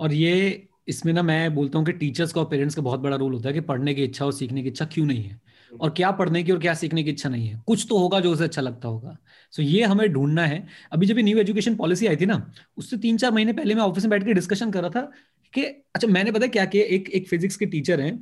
[0.00, 3.16] और ये इसमें ना मैं बोलता हूँ कि टीचर्स का और पेरेंट्स का बहुत बड़ा
[3.16, 5.40] रोल होता है कि पढ़ने की इच्छा और सीखने की इच्छा क्यों नहीं है?
[5.72, 8.32] और क्या पढ़ने की और क्या सीखने की इच्छा नहीं है। कुछ तो होगा जो
[8.32, 9.16] उसे अच्छा लगता होगा।
[9.52, 12.96] सो so ये हमें ढूंढना है। अभी जब न्यू एजुकेशन पॉलिसी आई थी ना उससे
[12.96, 15.10] तीन चार महीने पहले मैं ऑफ़िस में बैठ के डिस्कशन कर रहा था
[15.52, 16.84] कि अच्छा मैंने पता क्या किया?
[16.84, 18.12] एक एक फिजिक्स के टीचर हैं।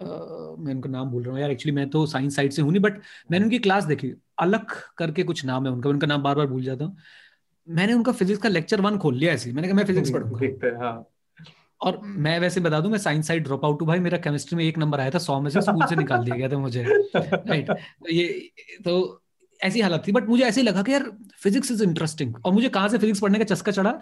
[0.00, 2.82] मैं उनका नाम भूल रहा हूँ यार एक्चुअली मैं तो साइंस साइड से हूँ नहीं
[2.82, 6.46] बट मैंने उनकी क्लास देखी। अलग करके कुछ नाम है उनका उनका नाम बार बार
[6.46, 6.96] भूल जाता हूँ।
[7.68, 11.11] मैंने उनका फिजिक्स का लेक्चर वन खोल लिया ऐसे मैंने कहा मैं फिजिक्स पढ़ूँगा। हाँ।
[11.82, 14.64] और मैं वैसे बता दूँ मैं साइंस साइड ड्रॉप आउट हूँ भाई। मेरा केमिस्ट्री में
[14.64, 16.84] एक नंबर आया था सौ में से स्कूल से निकाल दिया गया था मुझे।
[17.16, 18.26] राइट तो ये
[18.84, 19.22] तो
[19.60, 21.10] ऐसी हालत थी। बट मुझे ऐसे लगा कि यार
[21.42, 23.98] फिजिक्स इज़ इंटरेस्टिंग और मुझे कहाँ से फिजिक्स पढ़ने का चस्का चढ़ा?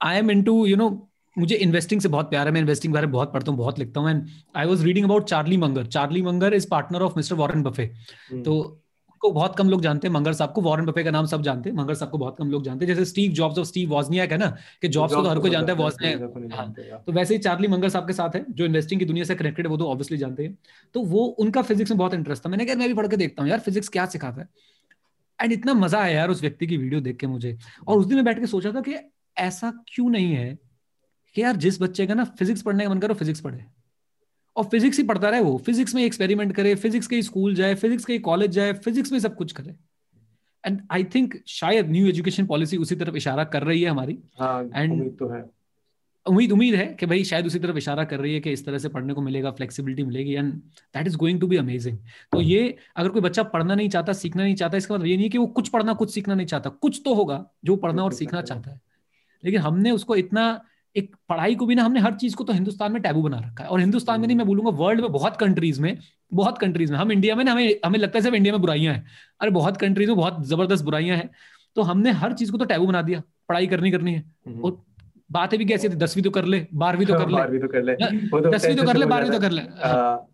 [0.00, 0.88] I am in you know
[1.36, 4.00] मुझे इन्वेस्टिंग से बहुत प्यार है। मैं इन्वेस्टिंग बारे में बहुत पढ़ता हूँ बहुत लिखता
[4.00, 7.62] हूँ। And I was reading about Charlie Munger Charlie Munger is partner of Mister Warren
[7.62, 7.86] Buffett
[8.44, 8.79] तो
[9.22, 11.70] को बहुत कम लोग जानते हैं मंगर साहब को वॉरेन बफे का नाम सब जानते
[11.70, 14.32] हैं मंगर साहब को बहुत कम लोग जानते हैं। जैसे स्टीव जॉब्स और स्टीव वॉजनियाक
[14.32, 14.46] है ना
[14.82, 17.88] कि जॉब्स को तो हर कोई जानता है वॉजनियाक हाँ, तो वैसे ही चार्ली मंगर
[17.88, 20.44] साहब के साथ है जो इन्वेस्टिंग की दुनिया से कनेक्टेड है वो तो ऑब्वियसली जानते
[20.44, 20.56] हैं।
[20.94, 23.42] तो वो उनका फिजिक्स में बहुत इंटरेस्ट था। मैंने कहा मैं भी पढ़ के देखता
[23.42, 24.48] हूँ यार फिजिक्स क्या सिखाता है?
[25.38, 27.56] एंड इतना मज़ा आया यार उस व्यक्ति की वीडियो देख के मुझे।
[27.88, 28.94] और उस दिन मैं बैठ के सोचा था कि
[29.36, 30.58] ऐसा क्यों नहीं है
[31.36, 33.64] कि यार जिस बच्चे का ना फिजिक्स पढ़ने का मन करो फिजिक्स पढ़े।
[34.56, 38.04] और फिजिक्स ही पढ़ता रहे वो। फिजिक्स में एक्सपेरिमेंट करे फिजिक्स के स्कूल जाए फिजिक्स
[38.04, 39.74] के कॉलेज जाए फिजिक्स में सब कुछ करे।
[40.64, 45.02] एंड आई थिंक शायद न्यू एजुकेशन पॉलिसी उसी तरफ़ इशारा कर रही है हमारी। एंड
[45.02, 45.44] हाँ, तो है।
[46.26, 48.78] उम्मीद उम्मीद है कि भाई शायद उसी तरफ़ इशारा कर रही है कि इस तरह
[48.78, 51.98] से पढ़ने को मिलेगा फ्लेक्सिबिलिटी मिलेगी। And that is going to be amazing
[52.32, 55.24] तो ये अगर कोई बच्चा पढ़ना नहीं चाहता सीखना नहीं चाहता इसका मतलब ये नहीं
[55.24, 58.12] है कि वो कुछ पढ़ना कुछ सीखना नहीं चाहता। कुछ तो होगा जो पढ़ना और
[58.12, 58.80] सीखना चाहता है।
[59.44, 60.64] लेकिन हमने उसको इतना
[60.96, 63.64] एक पढ़ाई को भी ना हमने हर चीज़ को तो हिंदुस्तान में टैबू बना रखा
[63.64, 65.98] है। और हिंदुस्तान में नहीं मैं बोलूँगा वर्ल्ड में बहुत कंट्रीज़ में
[66.32, 68.94] बहुत कंट्रीज़ में हम इंडिया में ना हमें हमें लगता है सिर्फ़ इंडिया में बुराइयाँ
[68.94, 69.06] हैं।
[69.40, 71.30] अरे बहुत कंट्रीज़ में बहुत ज़बरदस्त बुराइयाँ हैं।
[71.76, 74.82] तो हमने हर चीज़ को तो टैबू बना दिया पढ़ाई करनी करनी है। हम्म। और
[75.32, 77.94] बातें भी कैसी थी दसवीं तो कर ले बारहवीं तो कर ले। तो कर ले।
[77.94, 80.26] तो दसवीं तो कर ले बारहवीं तो कर ले। हाँ।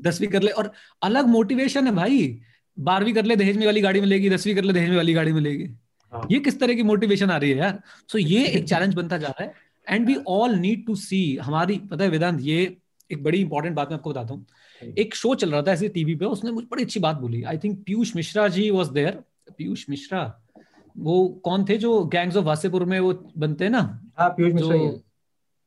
[0.00, 0.72] दसवीं कर ले। और
[1.02, 2.40] अलग मोटिवेशन है भाई।
[2.78, 5.32] बारहवीं कर ले दहेज में वाली गाड़ी मिलेगी। दसवीं कर ले दहेज में वाली गाड़ी
[5.32, 5.64] मिलेगी।
[6.12, 7.80] हाँ। ये किस तरह की मोटिवेशन आ रही है यार?
[8.08, 11.78] सो ये एक चैलेंज बनता जा रहा है। And we all need to see हमारी
[11.90, 12.76] पता है वेदांत ये
[13.10, 16.14] एक बड़ी इंपॉर्टेंट बात मैं आपको बताता हूँ। एक शो चल रहा था ऐसे टीवी
[16.14, 19.22] पे उसने मुझे बड़ी अच्छी बात बोली। I think Piyush Mishra ji was there
[19.58, 20.22] Piyush Mishra
[20.96, 23.80] वो कौन थे जो गैंग्स ऑफ़ वासेपुर में वो बनते हैं ना?
[24.18, 24.76] हाँ पीयूष मिश्रा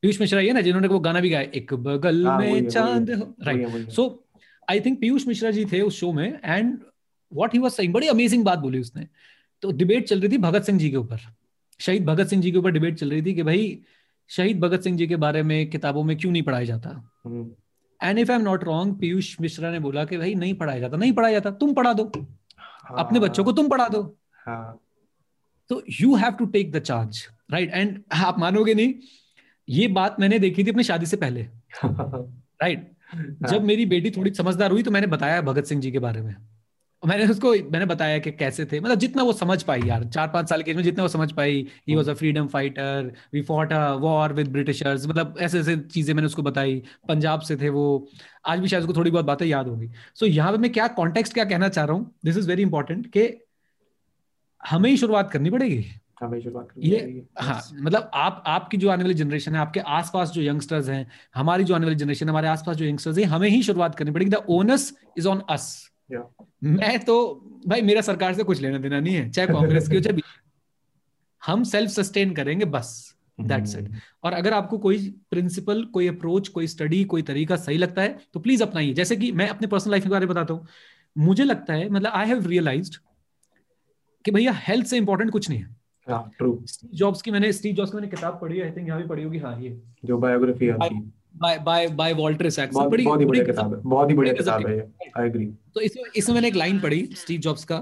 [0.02, 3.10] पीयूष मिश्रा ये ना जिन्होंने वो गाना भी गाया एक बगल हाँ, में चाँद
[3.42, 4.24] right so
[4.68, 6.78] I think Piyush Mishra ji थे उस शो में and
[7.32, 9.06] what he was saying बड़ी अमेजिंग बात बोली उसने।
[9.62, 11.20] तो डिबेट चल रही थी भगत सिंह जी के ऊपर।
[11.80, 13.78] शहीद भगत सिंह जी के ऊपर डिबेट चल रही थी कि भाई
[14.28, 16.90] शहीद भगत सिंह जी के बारे में किताबों में क्यों नहीं पढ़ाया जाता?
[18.02, 20.96] And if I am not wrong Piyush Mishra ने बोला कि भाई नहीं पढ़ाया जाता
[20.96, 22.12] नहीं पढ़ाया जाता तुम पढ़ा दो।
[22.58, 24.80] हाँ, अपने बच्चों को तुम पढ़ा दो। हाँ,
[25.68, 28.94] तो you have to take the charge right and आप मानोगे नहीं
[29.68, 33.02] ये बात मैंने देखी थी अपनी शादी से पहले राइट right?
[33.08, 36.22] हाँ। जब मेरी बेटी थोड़ी समझदार हुई तो मैंने बताया भगत सिंह जी के बारे
[36.22, 36.36] में।
[37.02, 40.48] मैंने उसको मैंने बताया कि कैसे थे। मतलब जितना वो समझ पाई यार चार पाँच
[40.48, 43.72] साल के एज में जितना वो समझ पाई he was a freedom fighter we fought
[43.72, 48.08] a war with Britishers मतलब ऐसे ऐसे चीज़ें मैंने उसको बताई पंजाब से थे वो।
[48.46, 50.86] आज भी शायद उसको थोड़ी बहुत बातें याद होंगी। सो so, यहाँ पे मैं क्या
[50.88, 53.28] कॉन्टेक्स्ट क्या कहना चाह रहा हूँ दिस इज़ वेरी इंपॉर्टेंट कि
[54.60, 55.84] हमें ही शुरुआत करनी पड़ेगी।
[56.78, 61.06] ये हाँ मतलब आप आपकी जो आने वाली जनरेशन है आपके आसपास जो यंगस्टर्स हैं
[61.34, 64.30] हमारी जो आने वाली जनरेशन हमारे आसपास जो यंगस्टर्स हैं हमें ही शुरुआत करनी पड़ेगी।
[64.30, 67.14] The onus is on us मैं तो
[67.66, 70.20] भाई मेरा सरकार से कुछ लेना देना नहीं है चाहे कांग्रेस की हो चाहे
[71.42, 73.90] हम सेल्फ सस्टेन करेंगे बस दैट्स इट
[74.24, 78.40] और अगर आपको कोई प्रिंसिपल कोई अप्रोच कोई स्टडी कोई तरीका सही लगता है तो
[78.40, 80.66] प्लीज़ अपनाइए। जैसे कि मैं अपने पर्सनल लाइफ के बारे में बताता हूँ।
[81.18, 82.96] मुझे लगता है मतलब आई हैव रियलाइज्ड
[84.24, 85.76] कि भैया हेल्थ से इंपॉर्टेंट कुछ नहीं है।
[86.08, 88.88] हाँ ट्रू स्टीव जॉब्स की मैंने स्टीव जॉब्स की मैंने किताब पढ़ी है आई थिंक
[88.88, 90.72] यहाँ भी पढ़ी होगी। हाँ ये। जो बायोग्राफी है
[91.34, 94.66] by by by Walter Isaacson बड़ी बहुत ही बढ़िया किताब है। बहुत ही बढ़िया किताब
[94.66, 94.78] है
[95.18, 97.76] आई एग्री तो इसमें इसमें मैंने एक लाइन पढ़ी स्टीव जॉब्स का।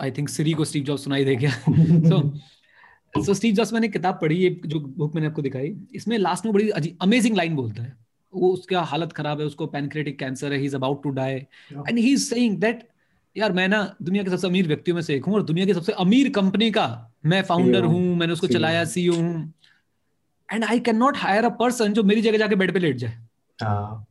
[0.00, 4.18] आई थिंक सिरी को स्टीव जॉब्स सुनाई दे गया। सो सो स्टीव जॉब्स मैंने किताब
[4.22, 6.70] पढ़ी ये जो बुक मैंने आपको दिखाई इसमें लास्ट में बड़ी
[7.02, 7.96] अमेजिंग लाइन बोलता है।
[8.32, 11.98] वो उसका हालत खराब है उसको पैनक्रेटिक कैंसर है he is about to die and
[11.98, 12.88] he is saying that
[13.36, 15.74] यार मैं ना दुनिया के सबसे अमीर व्यक्तियों में से एक हूँ और दुनिया की
[15.74, 16.86] सबसे अमीर कंपनी का
[17.26, 19.52] मैं फाउंडर हूँ। मैंने उसको चलाया सीईओ हूँ।
[20.52, 23.18] And I can not hire a person जो मेरी जगह जाके बेड पे लेट जाए।
[23.58, 24.04] हाँ।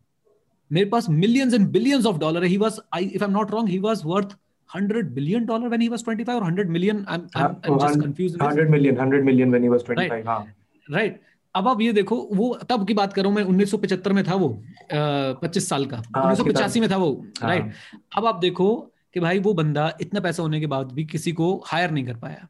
[0.71, 3.69] मेरे पास millions and billions of dollar he. Was I if I am not wrong
[3.69, 4.35] he was worth
[4.69, 8.01] 100 billion dollar when he was 25 और 100 million I am I am just
[8.01, 10.27] confused 100 million 100 million when he was 25 Right.
[10.27, 10.45] हाँ।
[10.87, 11.21] Right
[11.55, 14.49] अब आप ये देखो वो तब की बात कर हूँ मैं 1975 में था वो
[14.93, 17.09] पच्चीस साल का। हाँ, 1985 में था वो
[17.41, 17.71] हाँ। राइट
[18.17, 18.67] अब आप देखो
[19.13, 22.15] कि भाई वो बंदा इतना पैसा होने के बाद भी किसी को हायर नहीं कर
[22.15, 22.47] पाया।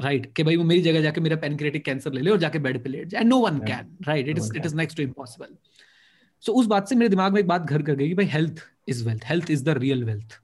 [0.00, 2.58] राइट right, कि भाई वो मेरी जगह जाके मेरा पेनक्रेटिक कैंसर ले ले और जाके
[2.58, 5.56] बेड पे लेट जाए। No one can right it is it is next to impossible
[6.44, 8.62] so उस बात से मेरे दिमाग में एक बात घर कर गई कि भाई health
[8.88, 10.40] is wealth health is the real wealth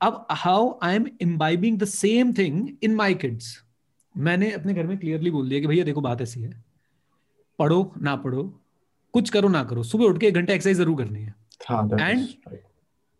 [0.00, 3.56] अब how I am imbibing the same thing in my kids
[4.14, 6.52] मैंने अपने घर में क्लियरली बोल दिया कि भैया देखो बात ऐसी है।
[7.58, 8.42] पढ़ो ना पढ़ो
[9.14, 11.34] कुछ करो ना करो सुबह उठ के एक घंटे एक्सरसाइज ज़रूर करनी है।
[11.98, 12.56] right.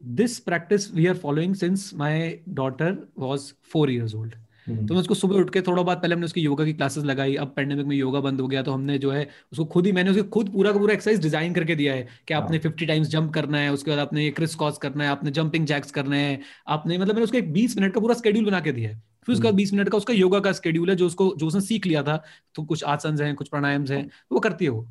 [0.03, 4.35] This practice we are following since my daughter was four years old
[4.69, 7.35] तो मैं उसको सुबह उठ के थोड़ा बहुत पहले हमने उसकी योगा की क्लासेस लगाई
[7.35, 10.11] अब पैंडेमिक में योगा बंद हो गया तो हमने जो है उसको खुद ही मैंने
[10.11, 13.09] उसको खुद पूरा का पूरा एक्सरसाइज डिज़ाइन करके दिया है कि आपने हाँ। 50 टाइम्स
[13.09, 16.41] जंप करना है उसके बाद आपने क्रिस कॉस करना है आपने जंपिंग जैक्स करने हैं
[16.69, 19.33] आपने मतलब मैंने उसको एक 20 मिनट का पूरा स्केड्यूल बना के दिया है। फिर
[19.35, 21.61] उसके बाद हम्म। 20 मिनट का उसका योगा का स्केड्यूल है जो उसको जो उसने
[21.61, 22.23] सीख लिया था
[22.55, 24.87] तो कुछ आसन है कुछ प्राणायाम्स हैं वो करती है वो।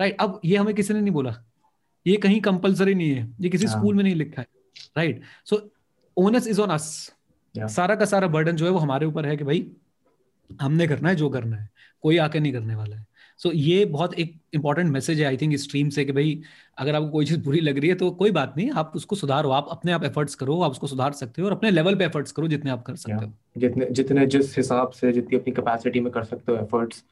[0.00, 1.34] राइट अब ये हमें किसी ने नहीं बोला।
[2.06, 4.46] ये कहीं कंपलसरी नहीं है ये किसी हाँ। स्कूल में नहीं लिखा है।
[4.96, 5.70] Right so
[6.16, 7.12] onus is on us
[7.54, 7.68] Yeah.
[7.68, 9.66] सारा का सारा बर्डन जो है वो हमारे ऊपर है कि भाई
[10.50, 11.68] हमने करना है जो करना है
[12.02, 13.06] कोई आके नहीं करने वाला है
[13.40, 16.40] सो so, ये बहुत एक इंपॉर्टेंट मैसेज है आई थिंक स्ट्रीम से कि भाई
[16.78, 19.50] अगर आपको कोई चीज़ बुरी लग रही है तो कोई बात नहीं आप उसको सुधारो
[19.50, 22.32] आप अपने आप एफर्ट्स करो आप उसको सुधार सकते हो और अपने लेवल पे एफर्ट्स
[22.32, 23.24] करो जितने आप कर सकते Yeah.
[23.26, 27.04] हो जितने जितने जिस हिसाब से जितनी अपनी कैपेसिटी में कर सकते हो एफर्ट्स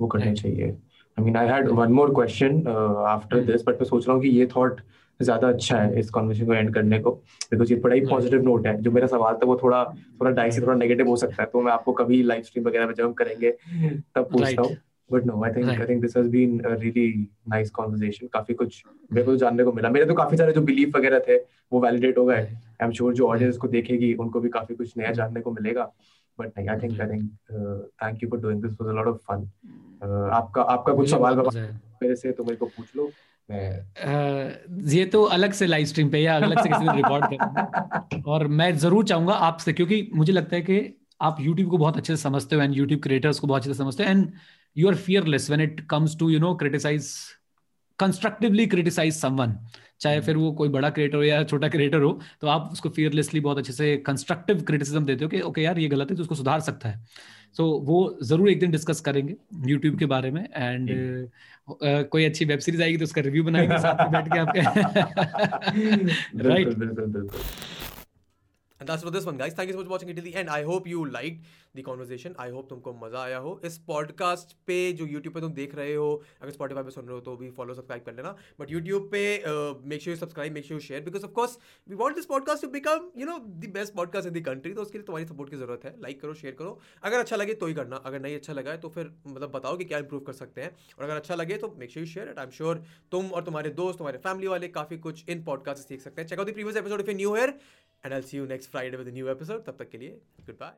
[0.00, 0.42] वो करने Right.
[0.42, 2.66] चाहिए I mean I had one more question
[3.08, 3.44] after.
[3.44, 4.80] This but मैं सोच रहा हूँ कि ये थॉट
[5.22, 7.10] ज़्यादा अच्छा है इस कन्वर्सेशन को एंड करने को।
[7.50, 9.84] बिकॉज़ ये बड़ा ही पॉजिटिव नोट है जो मेरा सवाल था वो थोड़ा
[10.20, 12.94] थोड़ा डाइसी थोड़ा नेगेटिव हो सकता है तो मैं आपको कभी लाइव स्ट्रीम वगैरह में
[12.94, 14.76] जब हम करेंगे तब पूछता हूँ।
[15.10, 17.08] But no I think I think this has been a really
[17.50, 20.60] nice conversation काफ़ी कुछ मेरे को तो जानने को मिला। मेरे तो काफ़ी सारे जो
[20.62, 21.36] बिलीफ वगैरह थे
[21.72, 24.96] वो वैलिडेट हो गए। आई एम श्योर जो ऑडियंस को देखेगी उनको भी काफ़ी कुछ
[24.98, 25.90] नया जानने को मिलेगा।
[26.38, 27.30] बट नहीं I think I think
[28.02, 29.48] thank you for doing this was a lot of fun
[30.32, 31.36] आपका आपका कुछ सवाल।
[32.02, 33.10] मेरे से तो मेरे को पूछ लो।
[34.92, 38.76] ये तो अलग से लाइव स्ट्रीम पे या अलग से किसी रिकॉर्ड करेंगे और मैं
[38.78, 42.56] ज़रूर चाहूँगा आपसे क्योंकि मुझे लगता है कि आप YouTube को बहुत अच्छे से समझते
[42.56, 44.32] हो एंड YouTube क्रिएटर्स को बहुत अच्छे से समझते हो and
[44.76, 47.12] you are fearless when it comes to you know criticise
[47.98, 49.58] constructively criticise someone
[50.00, 53.40] चाहे फिर वो कोई बड़ा क्रिएटर हो या छोटा क्रिएटर हो तो आप उसको फियरलेसली
[53.40, 56.34] बहुत अच्छे से कंस्ट्रक्टिव क्रिटिसिज्म देते हो कि ओके यार ये गलत है तो उसको
[56.34, 57.04] सुधार सकता है।
[57.56, 59.34] सो वो ज़रूर एक दिन डिस्कस करेंगे
[59.70, 61.28] यूट्यूब के बारे में एंड
[61.70, 64.60] Uh, कोई अच्छी वेब सीरीज़ आएगी तो उसका रिव्यू बनाएँगे साथ में बैठ के आपके
[66.48, 66.68] right
[68.80, 69.52] And that's for this one, guys.
[69.54, 70.50] Thank you so much for watching it till the end.
[70.50, 71.44] I hope you liked
[71.76, 75.52] the conversation I hope तुमको मज़ा आया हो। इस पॉडकास्ट पे जो यूट्यूब पे तुम
[75.52, 78.34] देख रहे हो, अगर Spotify पे सुन रहे हो तो भी फॉलो सब्सक्राइब कर लेना।
[78.60, 79.22] बट यूट्यूब पे
[79.88, 81.56] make sure subscribe make sure share because of course
[81.88, 84.82] we want this podcast to become you know the best podcast in the country तो
[84.82, 87.66] उसके लिए तुम्हारी सपोर्ट की ज़रूरत है। लाइक करो शेयर करो। अगर अच्छा लगे तो
[87.66, 90.32] ही करना। अगर नहीं अच्छा लगा है तो फिर मतलब बताओ कि क्या इंप्रूव कर
[90.32, 93.30] सकते हैं। और अगर अच्छा लगे तो make sure share it I am sure तुम
[93.30, 96.48] और तुम्हारे दोस्त, तुम्हारे फैमिली वाले काफ़ी कुछ इन पॉडकास्ट सीख सकते हैं। Check out
[96.48, 97.36] the previous episode you new
[98.04, 99.64] and I'll see you next Friday with a new episode.
[99.66, 100.74] तब तक के लिए, goodbye.